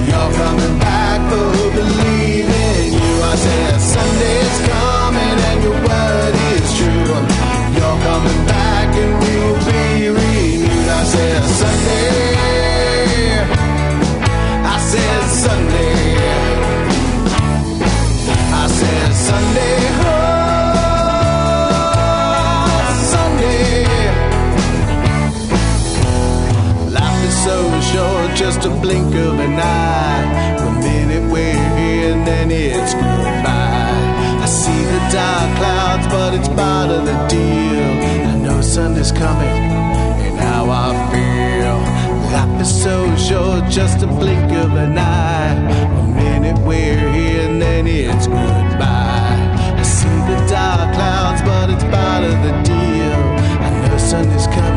[0.08, 0.79] You're coming
[15.40, 16.16] Sunday.
[18.52, 18.66] I
[19.28, 19.76] Sunday.
[20.04, 20.20] Oh,
[23.14, 23.86] Sunday.
[26.90, 30.56] Life is so short, just a blink of an eye.
[30.58, 34.44] The minute we're here, and then it's goodbye.
[34.44, 37.92] I see the dark clouds, but it's part of the deal.
[38.28, 39.56] I know Sunday's coming,
[40.26, 41.29] and how I feel.
[42.60, 45.54] Is so short, just a blink of an eye.
[45.96, 49.78] The minute we're here, and then it's goodbye.
[49.78, 53.22] I see the dark clouds, but it's part of the deal.
[53.64, 54.69] I know Sunday's coming,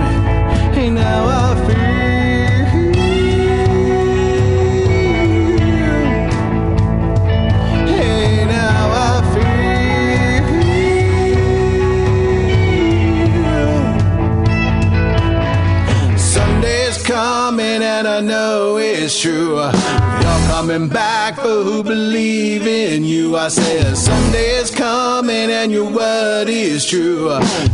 [19.10, 19.12] feel.
[19.12, 19.58] Sunday's coming and I know it is true.
[19.58, 23.36] You're coming back for who believe in you.
[23.36, 27.30] I said someday is coming and your word is true.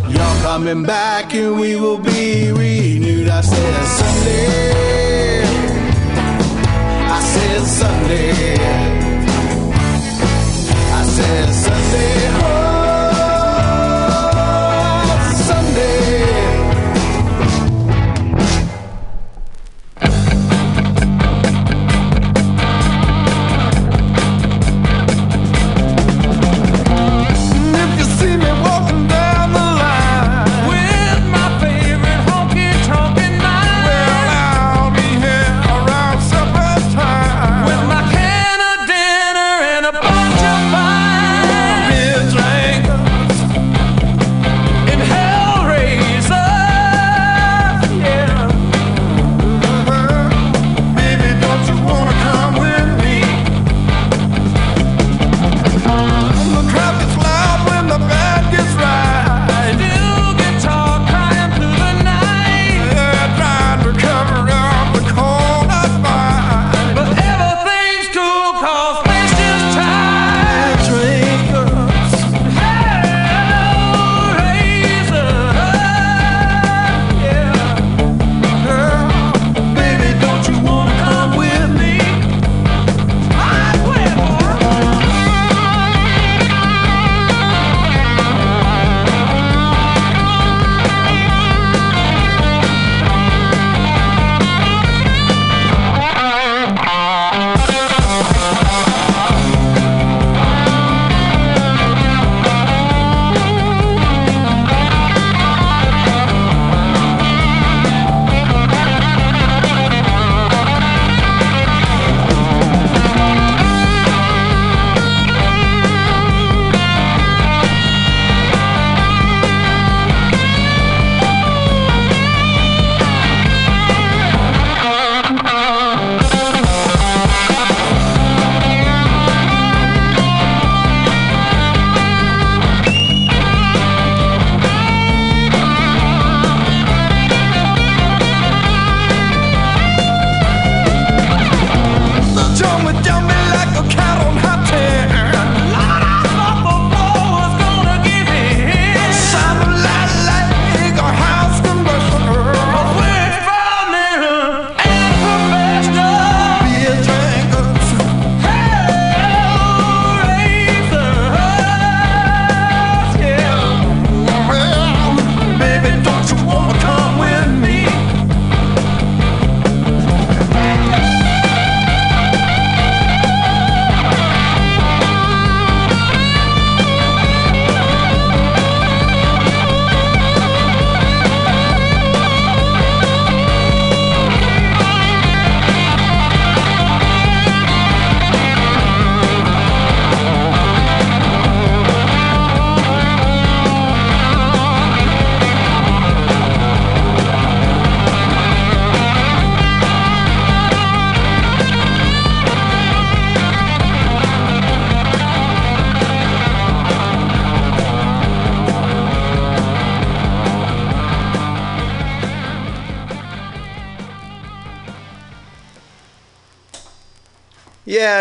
[0.10, 3.30] You're coming back and we will be renewed.
[3.30, 5.44] I said someday.
[7.08, 8.56] I said someday.
[10.92, 12.39] I said someday.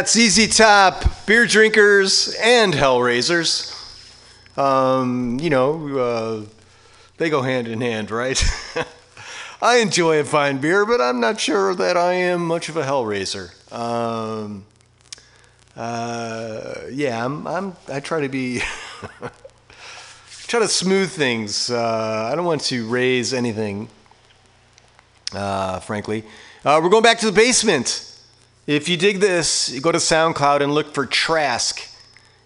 [0.01, 3.75] It's Easy Top, beer drinkers, and Hellraisers.
[4.57, 6.43] Um, you know, uh,
[7.17, 8.41] they go hand in hand, right?
[9.63, 12.85] I enjoy a fine beer, but I'm not sure that I am much of a
[12.85, 13.51] Hellraiser.
[13.73, 14.67] Um,
[15.77, 17.77] uh, yeah, I'm, I'm.
[17.89, 18.61] I try to be.
[20.47, 21.71] try to smooth things.
[21.71, 23.89] Uh, I don't want to raise anything,
[25.35, 26.23] uh, frankly.
[26.65, 28.08] Uh, we're going back to the basement.
[28.69, 31.89] If you dig this, you go to SoundCloud and look for Trask,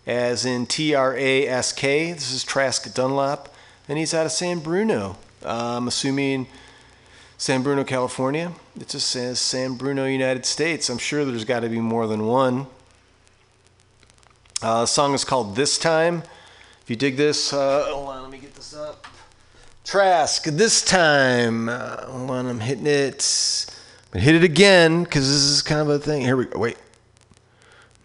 [0.06, 2.12] as in T R A S K.
[2.12, 3.52] This is Trask Dunlop,
[3.88, 5.16] and he's out of San Bruno.
[5.44, 6.46] Uh, I'm assuming
[7.38, 8.52] San Bruno, California.
[8.80, 10.88] It just says San Bruno, United States.
[10.88, 12.68] I'm sure there's got to be more than one.
[14.62, 16.22] Uh, the song is called This Time.
[16.82, 19.08] If you dig this, uh, hold on, let me get this up.
[19.84, 21.68] Trask, this time.
[21.68, 23.66] Uh, hold on, I'm hitting it.
[24.12, 26.22] I'm hit it again because this is kind of a thing.
[26.22, 26.58] Here we go.
[26.58, 26.76] Wait.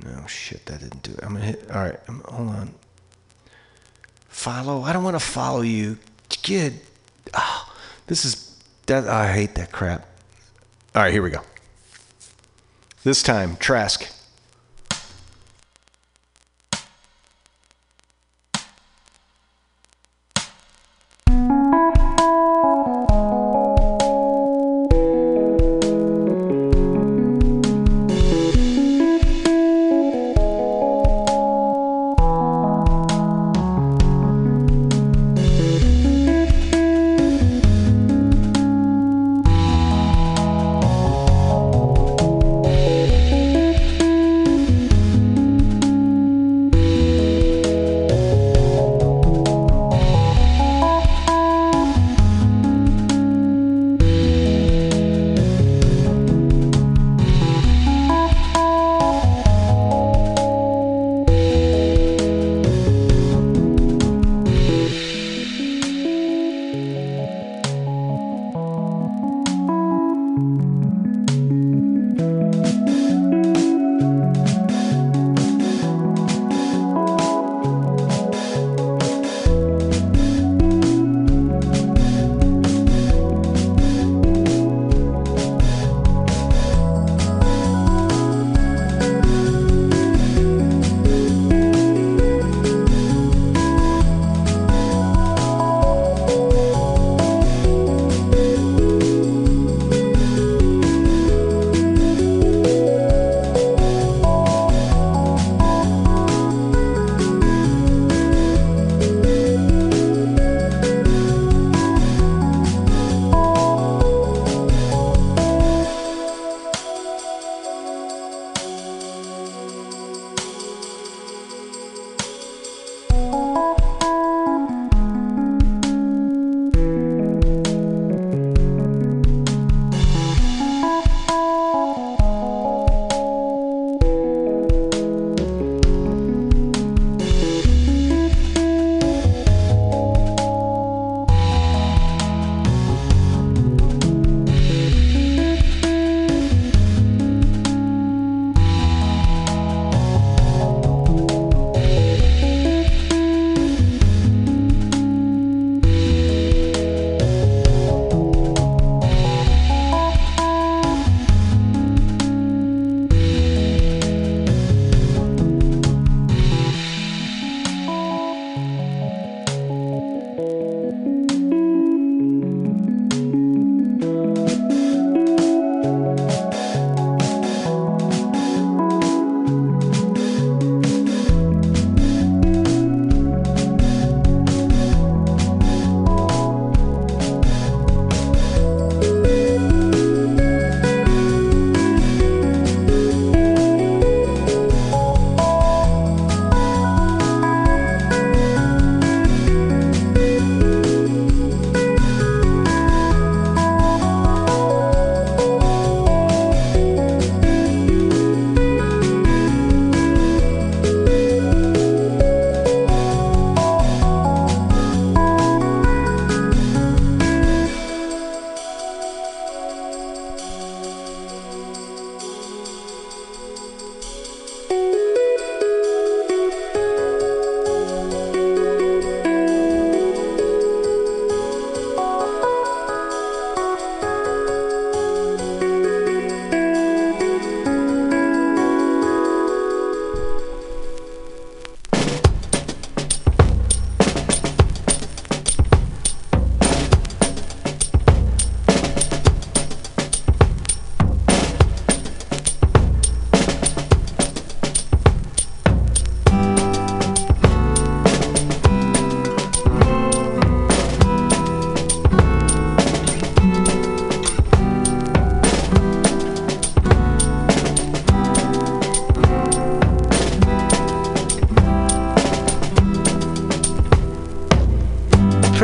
[0.04, 1.20] No shit, that didn't do it.
[1.24, 1.72] I'm gonna hit.
[1.72, 2.74] All right, um, hold on.
[4.30, 4.84] Follow.
[4.84, 5.98] I don't want to follow you,
[6.30, 6.80] kid.
[7.34, 7.74] Oh,
[8.06, 8.56] this is
[8.86, 9.08] that.
[9.08, 10.08] I hate that crap.
[10.96, 11.42] All right, here we go.
[13.04, 14.08] This time, Trask.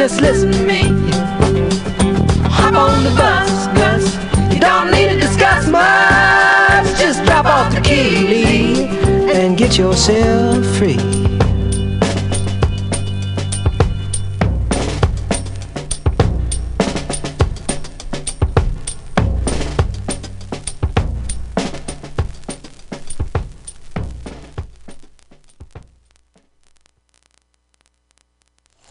[0.00, 0.84] Just listen to me.
[2.48, 4.54] Hop on the bus, Gus.
[4.54, 6.98] You don't need to discuss much.
[6.98, 8.86] Just drop off the key,
[9.30, 10.96] and get yourself free.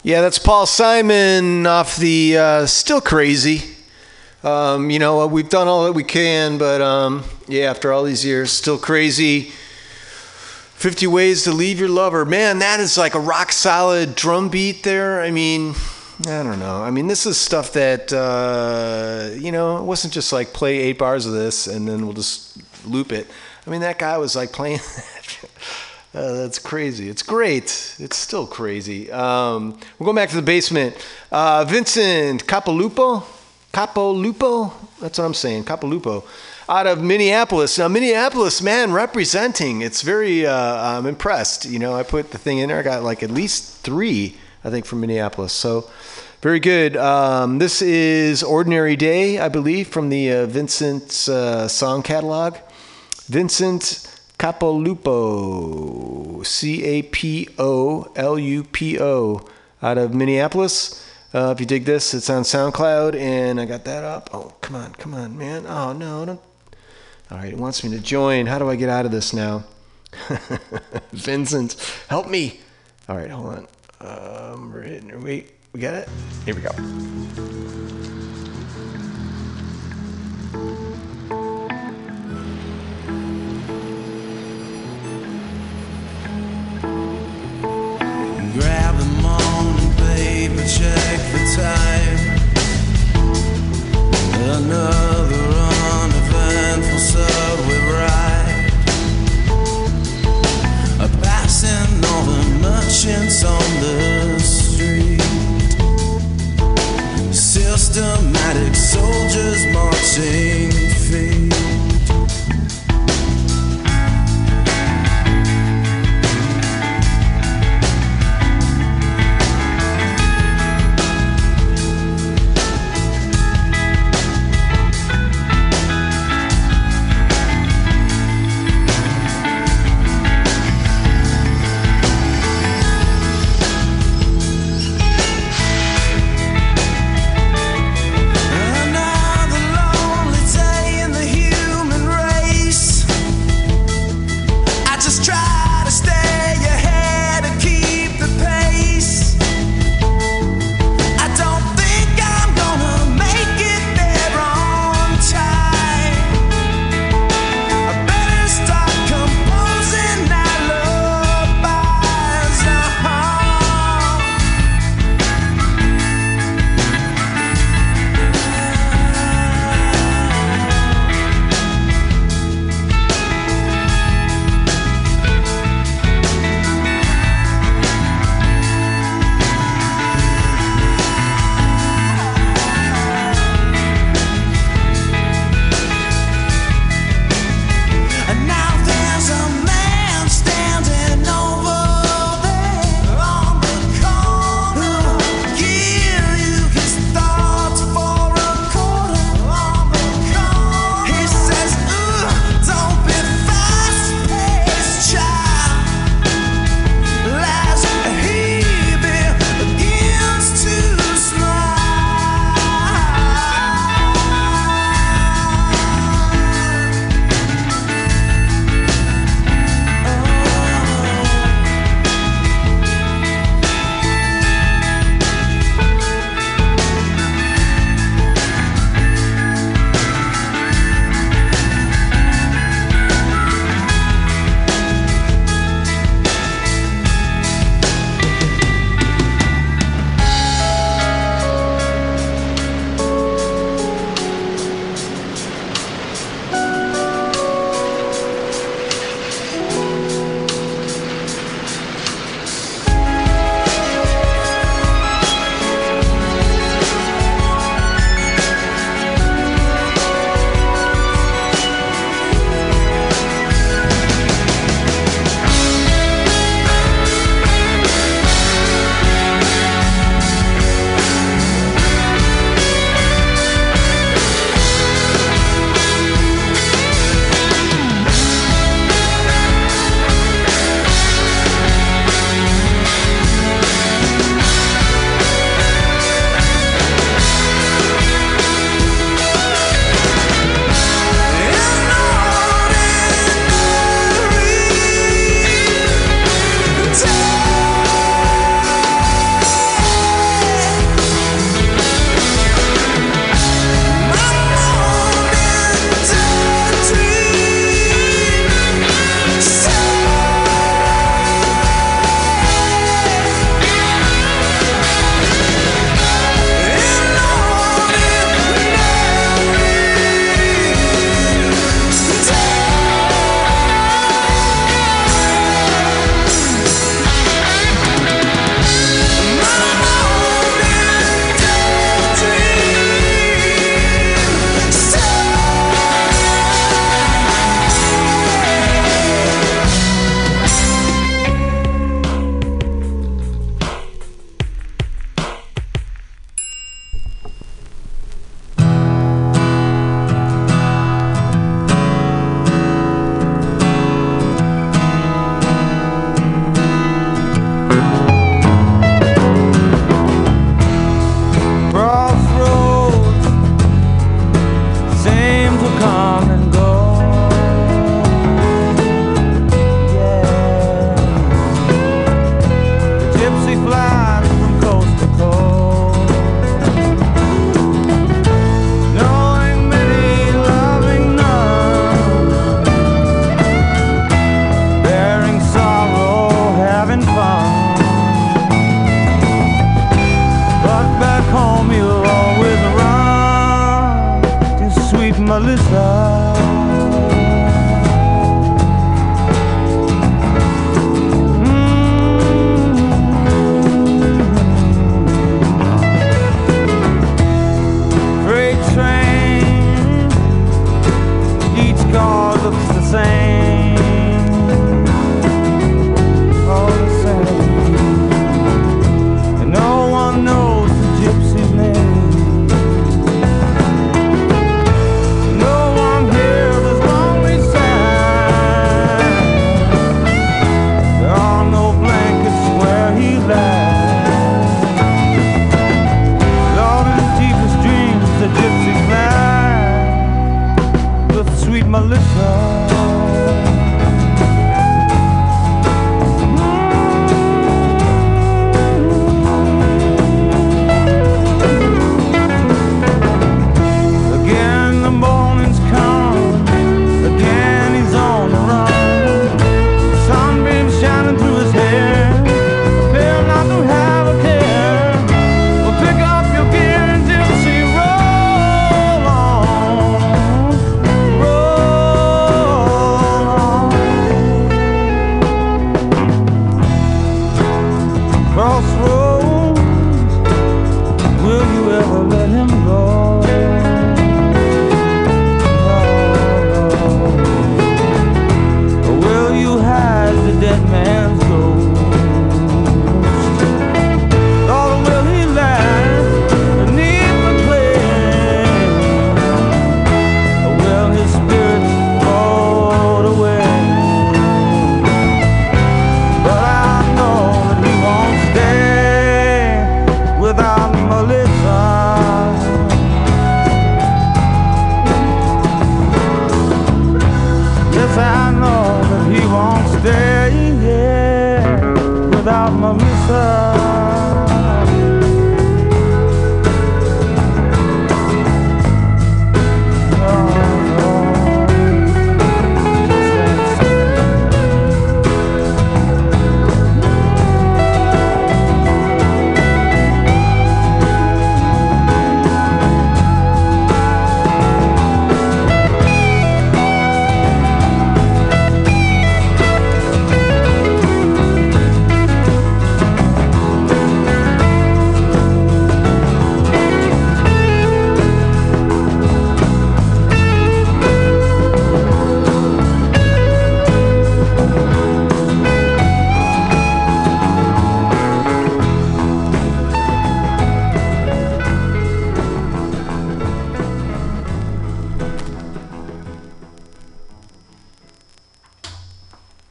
[0.09, 3.75] Yeah, that's Paul Simon off the uh, Still Crazy.
[4.43, 8.25] Um, you know, we've done all that we can, but um, yeah, after all these
[8.25, 9.51] years, still crazy.
[10.73, 12.25] 50 Ways to Leave Your Lover.
[12.25, 15.21] Man, that is like a rock solid drum beat there.
[15.21, 15.75] I mean,
[16.21, 16.81] I don't know.
[16.81, 20.97] I mean, this is stuff that, uh, you know, it wasn't just like play eight
[20.97, 23.27] bars of this and then we'll just loop it.
[23.67, 24.79] I mean, that guy was like playing
[26.19, 27.07] Uh, that's crazy.
[27.07, 27.95] It's great.
[27.97, 29.09] It's still crazy.
[29.09, 30.97] Um, we're going back to the basement.
[31.31, 33.23] Uh, Vincent Capolupo,
[33.71, 34.73] Capolupo.
[34.99, 35.63] That's what I'm saying.
[35.63, 36.25] Capolupo,
[36.67, 37.77] out of Minneapolis.
[37.77, 39.81] Now, Minneapolis, man, representing.
[39.81, 40.45] It's very.
[40.45, 41.63] Uh, I'm impressed.
[41.63, 42.79] You know, I put the thing in there.
[42.79, 44.35] I got like at least three,
[44.65, 45.53] I think, from Minneapolis.
[45.53, 45.89] So.
[46.41, 46.95] Very good.
[46.95, 52.55] Um, this is Ordinary Day, I believe, from the uh, Vincent uh, song catalog.
[53.27, 54.08] Vincent
[54.39, 59.45] Capolupo, C A P O L U P O,
[59.83, 61.05] out of Minneapolis.
[61.33, 64.29] Uh, if you dig this, it's on SoundCloud, and I got that up.
[64.33, 65.65] Oh, come on, come on, man.
[65.67, 66.39] Oh, no, don't.
[67.29, 68.45] All right, it wants me to join.
[68.45, 69.65] How do I get out of this now?
[71.11, 71.75] Vincent,
[72.07, 72.61] help me.
[73.09, 73.67] All right, hold on.
[73.99, 75.21] Um, we're hitting.
[75.21, 76.09] Wait, we got it?
[76.45, 76.71] Here we go.
[88.53, 92.19] Grab the morning paper, check the time.
[94.41, 95.49] Another
[96.99, 98.71] subway ride.
[101.21, 105.21] Passing all the merchants on the street.
[107.33, 110.71] Systematic soldiers marching
[111.07, 111.68] feet.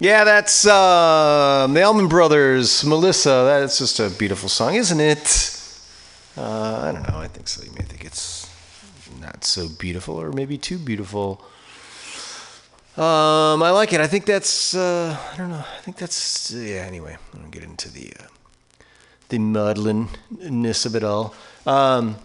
[0.08, 3.44] Yeah, that's uh, the Allman Brothers, Melissa.
[3.44, 5.60] That's just a beautiful song, isn't it?
[6.34, 7.18] Uh, I don't know.
[7.18, 7.62] I think so.
[7.62, 8.48] You may think it's
[9.20, 11.44] not so beautiful, or maybe too beautiful.
[12.96, 14.00] Um, I like it.
[14.00, 14.74] I think that's.
[14.74, 15.62] Uh, I don't know.
[15.76, 16.52] I think that's.
[16.52, 16.86] Yeah.
[16.86, 18.28] Anyway, I'm gonna get into the uh,
[19.28, 21.34] the muddlingness of it all.
[21.66, 22.16] Um,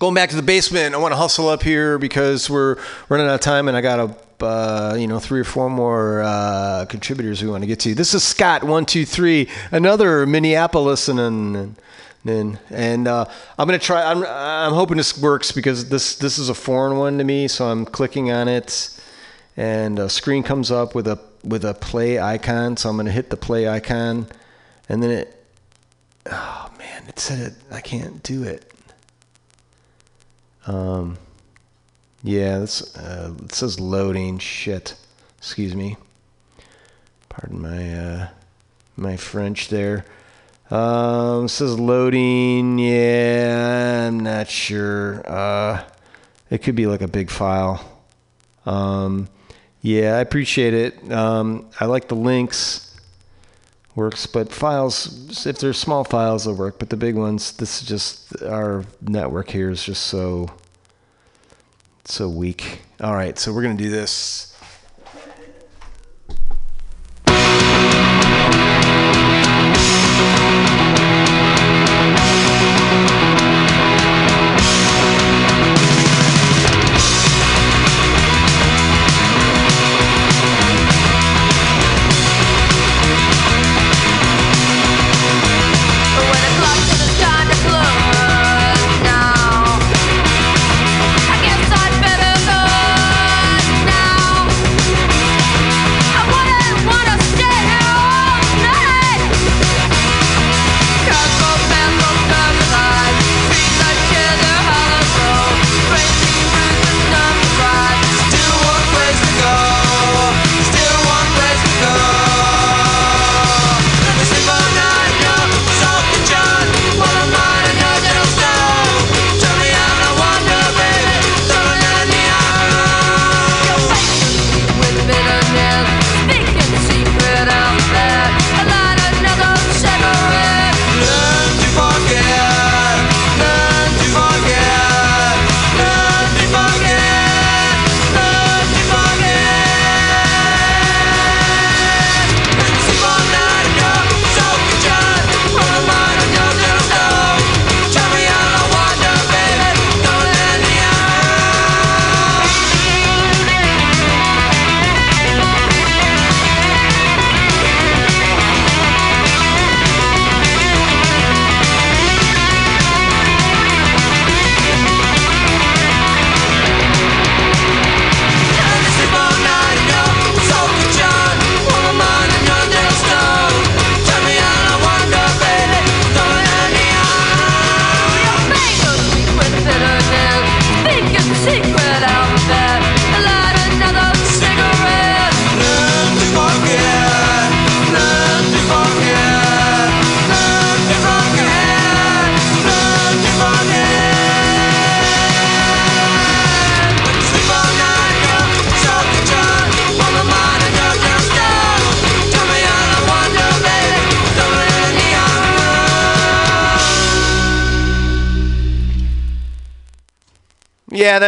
[0.00, 2.78] going back to the basement, I want to hustle up here because we're
[3.08, 6.22] running out of time, and I got a uh, you know three or four more
[6.22, 7.94] uh, contributors we want to get to.
[7.94, 11.76] This is Scott one two three, another Minneapolis and and
[12.24, 13.24] and, uh,
[13.58, 14.02] I'm gonna try.
[14.02, 17.66] I'm I'm hoping this works because this this is a foreign one to me, so
[17.66, 19.00] I'm clicking on it,
[19.56, 22.76] and a screen comes up with a with a play icon.
[22.76, 24.26] So I'm gonna hit the play icon,
[24.88, 25.44] and then it.
[26.30, 27.54] Oh man, it said it.
[27.70, 28.70] I can't do it.
[30.66, 31.16] Um.
[32.22, 34.38] Yeah, that's, uh, it says loading.
[34.38, 34.94] Shit.
[35.38, 35.96] Excuse me.
[37.28, 38.28] Pardon my uh,
[38.96, 40.04] my French there.
[40.70, 42.78] Um, says loading.
[42.78, 45.22] Yeah, I'm not sure.
[45.26, 45.84] Uh,
[46.50, 47.84] it could be like a big file.
[48.66, 49.28] Um,
[49.80, 51.10] yeah, I appreciate it.
[51.10, 52.86] Um, I like the links.
[53.96, 56.78] Works, but files, if they're small files, they'll work.
[56.78, 60.48] But the big ones, this is just our network here is just so
[62.10, 62.80] so weak.
[63.00, 64.49] All right, so we're gonna do this.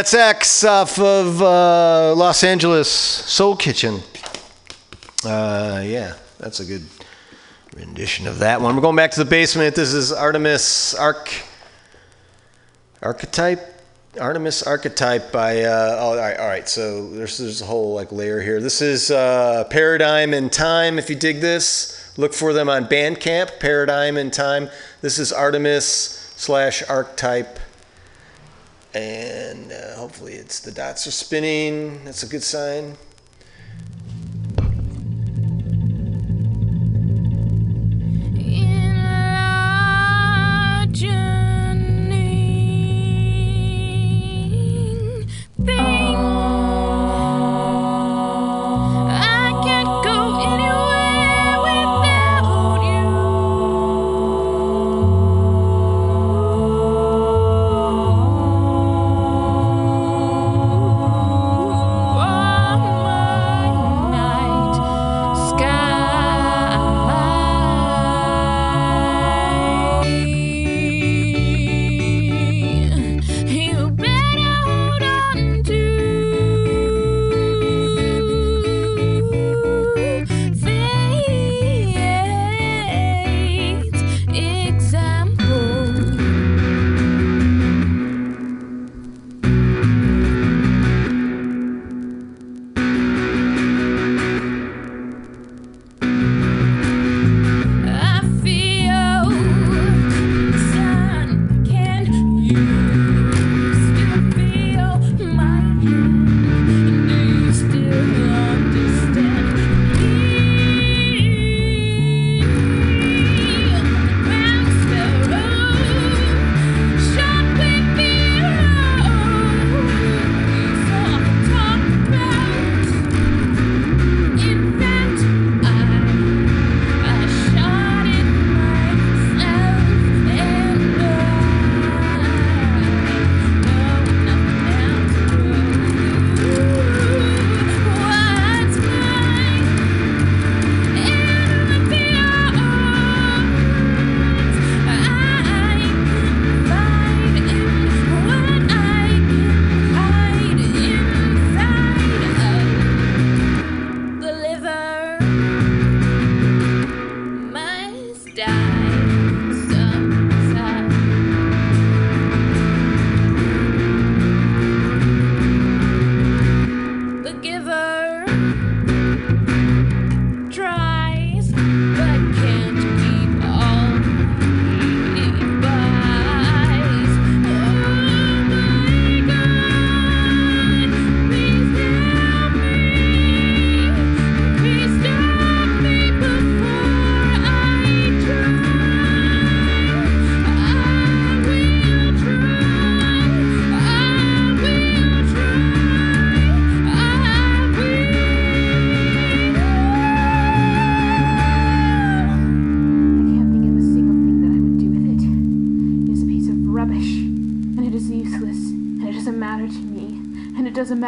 [0.02, 4.00] That's X off of uh, Los Angeles Soul Kitchen.
[5.24, 6.82] Uh, yeah, that's a good
[7.76, 8.74] rendition of that one.
[8.74, 9.76] We're going back to the basement.
[9.76, 11.30] This is Artemis Arc
[13.00, 13.60] Archetype.
[14.20, 15.62] Artemis Archetype by.
[15.62, 16.68] Uh, oh, all right, all right.
[16.68, 18.60] So there's there's a whole like layer here.
[18.60, 20.98] This is uh, Paradigm and Time.
[20.98, 23.60] If you dig this, look for them on Bandcamp.
[23.60, 24.68] Paradigm and Time.
[25.00, 27.60] This is Artemis slash Archetype
[28.94, 32.04] and uh, hopefully it's the dots are spinning.
[32.04, 32.96] That's a good sign.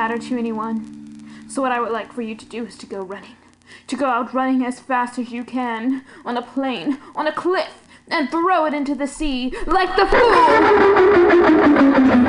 [0.05, 1.49] Matter to anyone.
[1.49, 3.37] So, what I would like for you to do is to go running.
[3.87, 7.89] To go out running as fast as you can, on a plane, on a cliff,
[8.09, 10.05] and throw it into the sea, like the
[12.05, 12.24] Day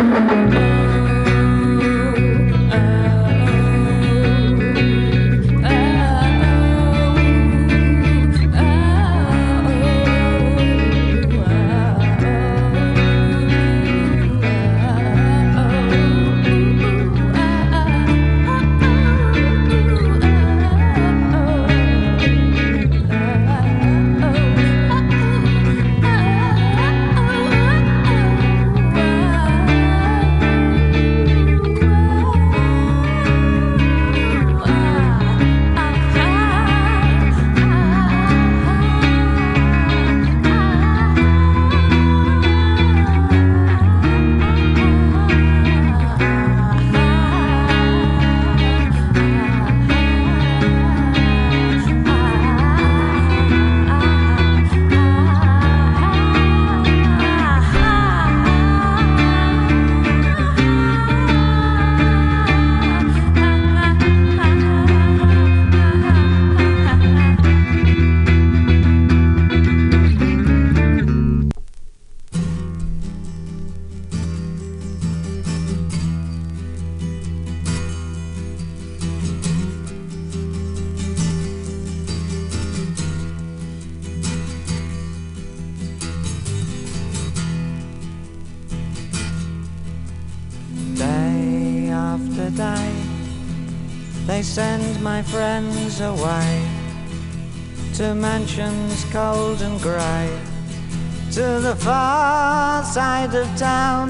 [101.85, 104.09] far side of town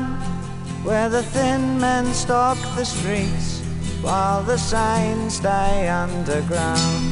[0.86, 3.60] where the thin men stalk the streets
[4.02, 7.04] while the signs stay underground.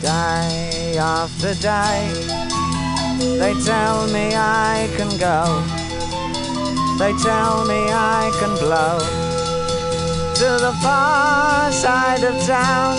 [0.00, 2.08] Day after day,
[3.40, 5.44] they tell me I can go.
[6.98, 8.98] They tell me I can blow
[10.40, 12.96] to the far side of town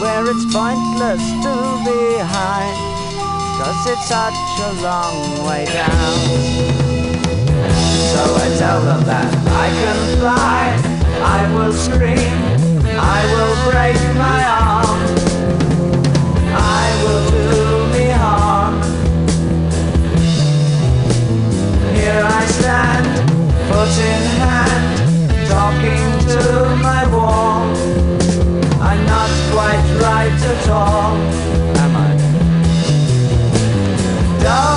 [0.00, 1.54] where it's pointless to
[1.86, 2.93] be high,
[3.64, 6.18] cause it's such a long way down.
[8.12, 9.30] So I tell them that
[9.64, 10.64] I can fly,
[11.36, 12.36] I will scream,
[13.16, 15.00] I will break my arm,
[16.52, 17.62] I will do
[17.94, 18.74] me harm.
[21.96, 23.06] Here I stand,
[23.68, 24.94] foot in hand,
[25.48, 26.42] talking to
[26.88, 27.64] my wall.
[28.88, 31.63] I'm not quite right at all?
[34.44, 34.73] Don't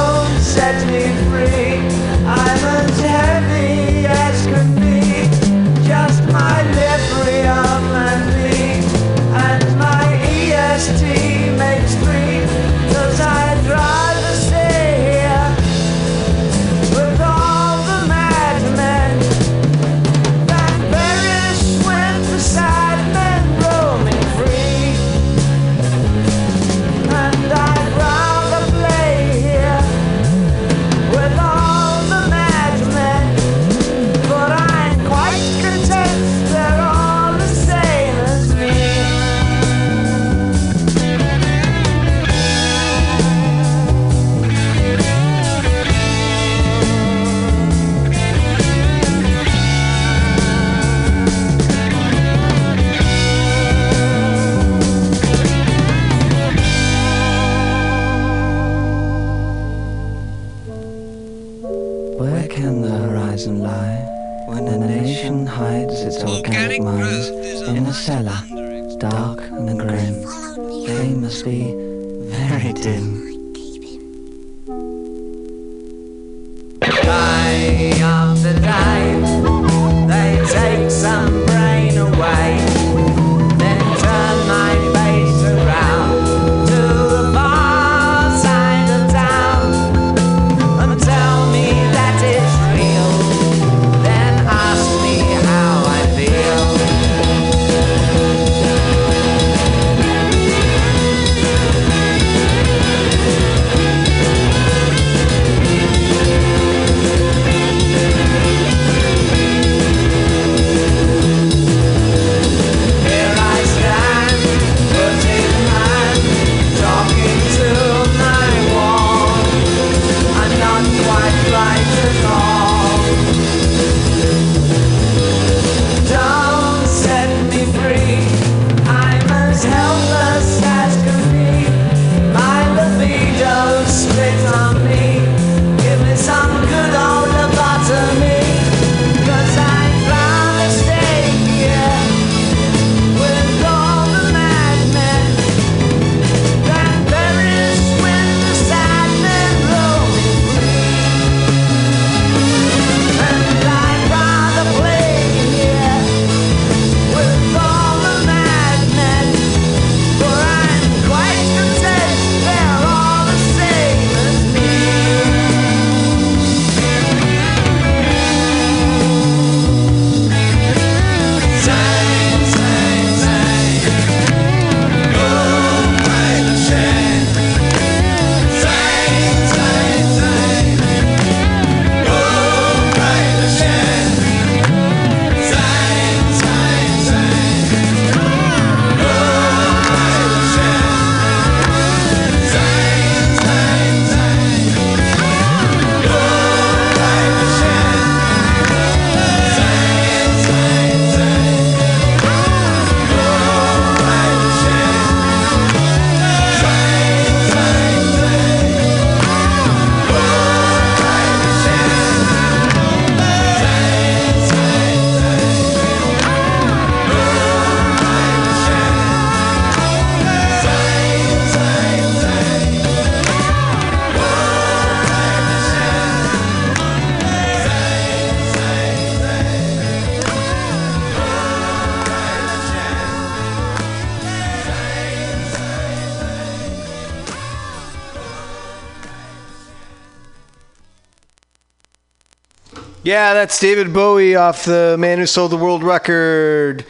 [243.08, 246.82] Yeah, that's David Bowie off the Man Who Sold the World Record.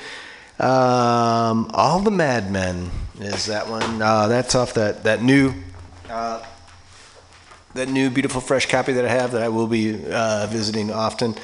[0.58, 2.90] Um, All the Madmen
[3.20, 4.02] is that one.
[4.02, 5.54] Uh, that's off that that new
[6.10, 6.44] uh,
[7.76, 11.36] that new beautiful fresh copy that I have that I will be uh, visiting often,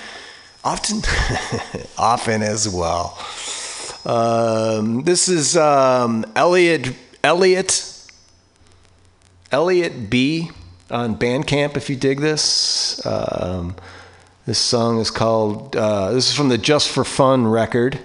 [0.64, 1.04] often,
[2.00, 3.16] often as well.
[4.08, 8.12] Um, this is um, Elliot Elliot
[9.52, 10.50] Elliot B
[10.90, 11.78] on Bandcamp.
[11.78, 13.06] If you dig this.
[13.06, 13.76] Um,
[14.46, 18.00] this song is called, uh, this is from the Just for Fun record,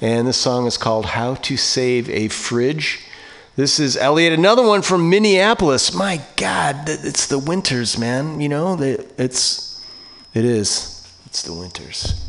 [0.00, 3.06] and this song is called How to Save a Fridge.
[3.54, 5.94] This is Elliot, another one from Minneapolis.
[5.94, 8.40] My God, it's the winters, man.
[8.40, 9.82] You know, it's,
[10.34, 11.08] it is.
[11.26, 12.25] It's the winters.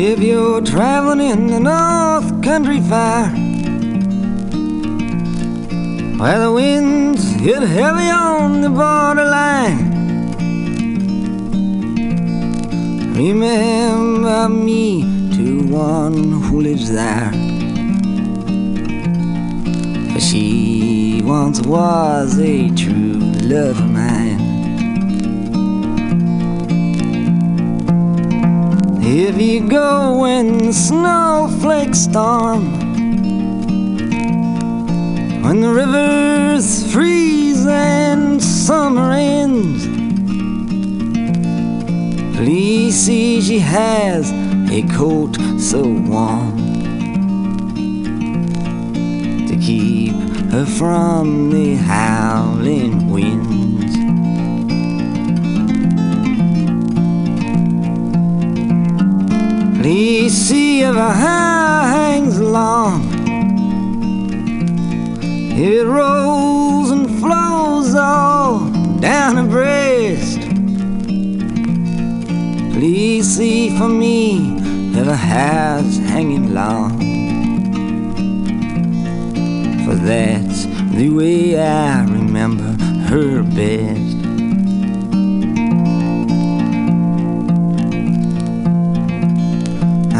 [0.00, 3.30] If you're traveling in the North Country Fair,
[6.18, 9.90] where the winds hit heavy on the borderline,
[13.16, 15.02] remember me
[15.34, 17.32] to one who lives there.
[20.12, 23.27] For she once was a true
[29.10, 32.62] If you go when the snowflakes storm,
[35.42, 39.86] when the rivers freeze and summer ends,
[42.36, 44.30] please see she has
[44.70, 46.58] a coat so warm
[49.48, 50.12] to keep
[50.52, 53.47] her from the howling winds.
[59.90, 63.10] If her hair hangs long.
[65.22, 68.68] If it rolls and flows all
[69.00, 70.40] down her breast.
[72.74, 74.56] Please see for me
[74.92, 76.98] if her hair's hanging long.
[79.86, 80.66] For that's
[80.96, 82.70] the way I remember
[83.08, 84.07] her best.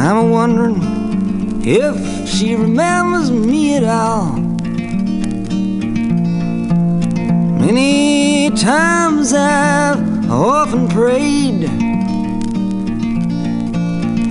[0.00, 0.80] I'm wondering
[1.66, 4.36] if she remembers me at all.
[7.58, 11.64] Many times I've often prayed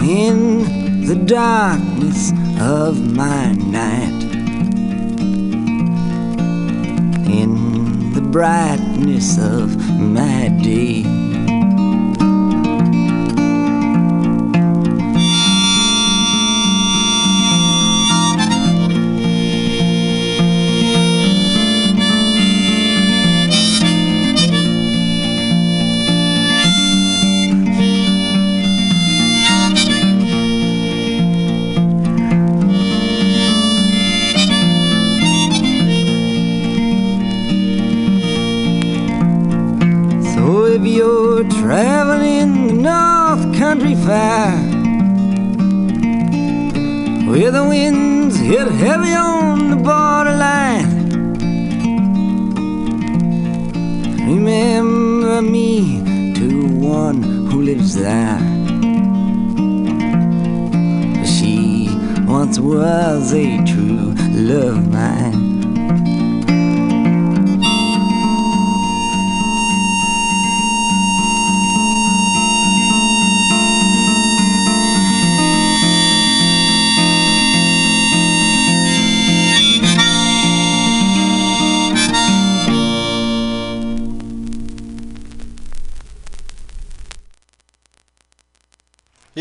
[0.01, 2.31] in the darkness
[2.61, 4.23] of my night,
[7.29, 11.16] in the brightness of my day.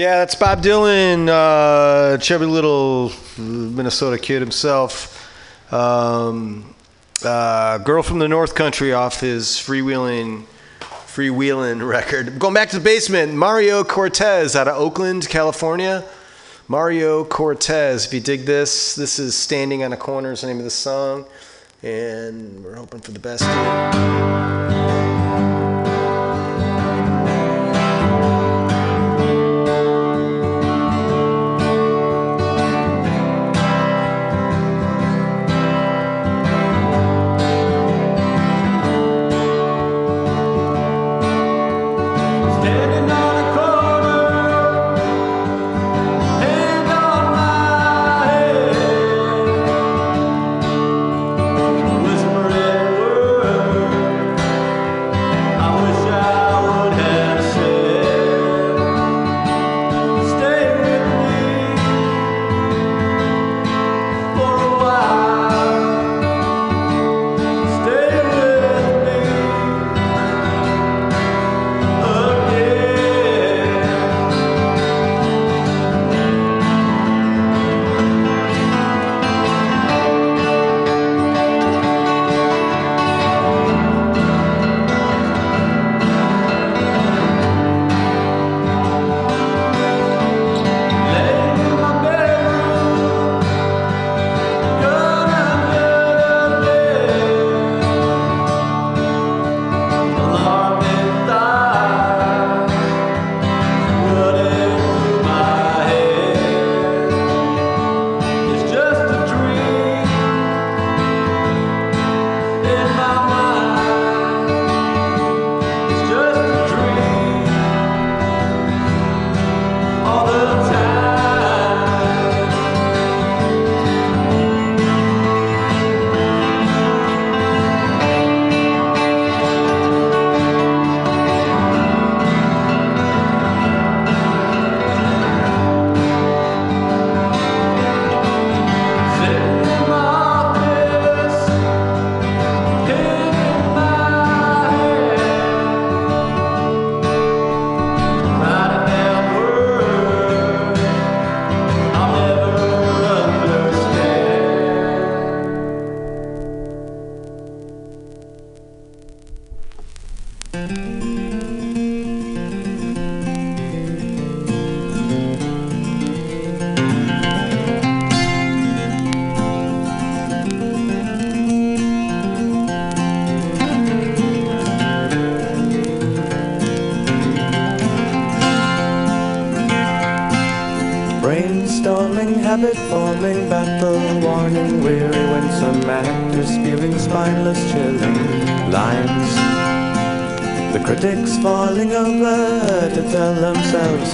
[0.07, 5.29] Yeah, that's Bob Dylan, uh, chubby little Minnesota kid himself.
[5.73, 6.77] Um,
[7.25, 10.45] uh, Girl from the North Country off his freewheeling,
[10.79, 12.39] freewheeling record.
[12.39, 16.05] Going back to the basement, Mario Cortez out of Oakland, California.
[16.69, 18.07] Mario Cortez.
[18.07, 20.71] If you dig this, this is Standing on a Corner is the name of the
[20.71, 21.25] song.
[21.83, 24.56] And we're hoping for the best here.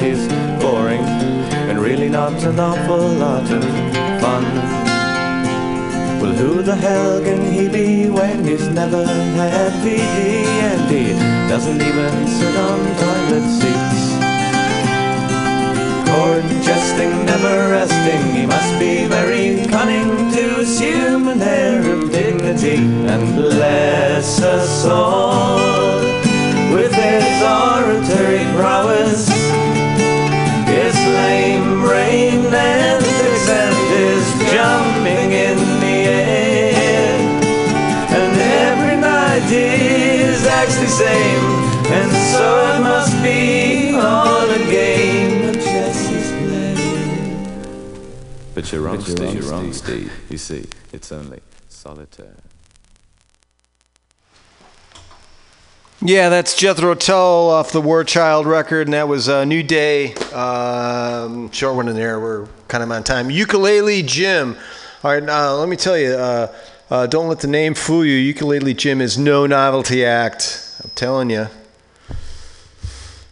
[0.02, 0.26] He's
[0.60, 1.04] boring
[1.68, 3.62] and really not an awful lot of
[4.20, 4.44] fun.
[6.20, 9.84] Well, who the hell can he be when he's never had
[48.72, 49.26] But you're wrong, But you're Steve.
[49.26, 50.12] wrong, You're wrong, Steve.
[50.12, 50.12] Steve.
[50.30, 52.36] You see, it's only solitaire.
[56.00, 60.14] Yeah, that's Jethro Tull off the War Child record, and that was a New Day.
[60.32, 62.18] Um, short one in there.
[62.18, 63.28] We're kind of on time.
[63.28, 64.56] Ukulele Jim.
[65.04, 66.12] All right, uh, let me tell you.
[66.14, 66.50] Uh,
[66.90, 68.16] uh, don't let the name fool you.
[68.16, 70.78] Ukulele Jim is no novelty act.
[70.82, 71.48] I'm telling you.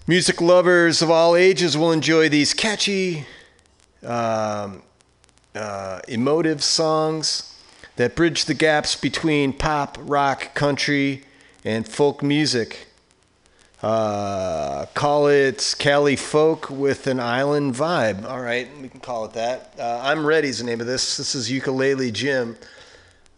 [0.07, 3.25] Music lovers of all ages will enjoy these catchy,
[4.05, 4.83] um,
[5.55, 7.57] uh, emotive songs
[7.97, 11.25] that bridge the gaps between pop, rock, country,
[11.65, 12.87] and folk music.
[13.83, 18.25] Uh, call it Cali folk with an island vibe.
[18.25, 19.75] All right, we can call it that.
[19.79, 21.17] Uh, I'm ready is the name of this.
[21.17, 22.57] This is Ukulele Jim.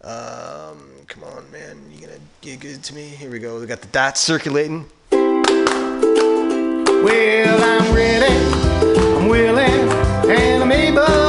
[0.03, 1.81] Um, come on, man.
[1.93, 3.03] You gonna get good to me?
[3.03, 3.61] Here we go.
[3.61, 4.87] We got the dots circulating.
[7.03, 8.35] Well, I'm ready,
[9.17, 9.89] I'm willing,
[10.31, 11.22] and I'm able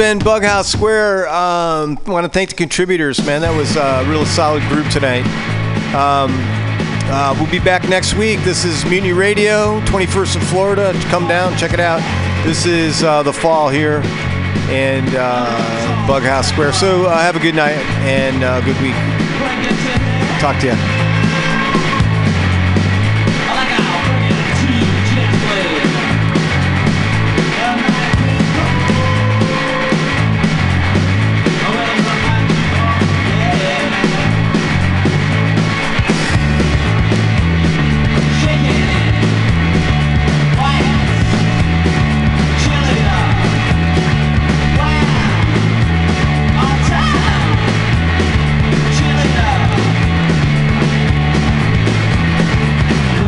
[0.00, 1.28] been Bughouse Square.
[1.28, 3.42] Um, I want to thank the contributors, man.
[3.42, 5.26] That was a real solid group tonight.
[5.94, 6.30] Um,
[7.12, 8.40] uh, we'll be back next week.
[8.40, 10.94] This is Mutiny Radio, 21st in Florida.
[11.10, 12.00] Come down, check it out.
[12.46, 14.00] This is uh, the fall here
[14.70, 16.72] and uh, Bughouse Square.
[16.72, 18.94] So uh, have a good night and uh, good week.
[20.40, 20.89] Talk to you.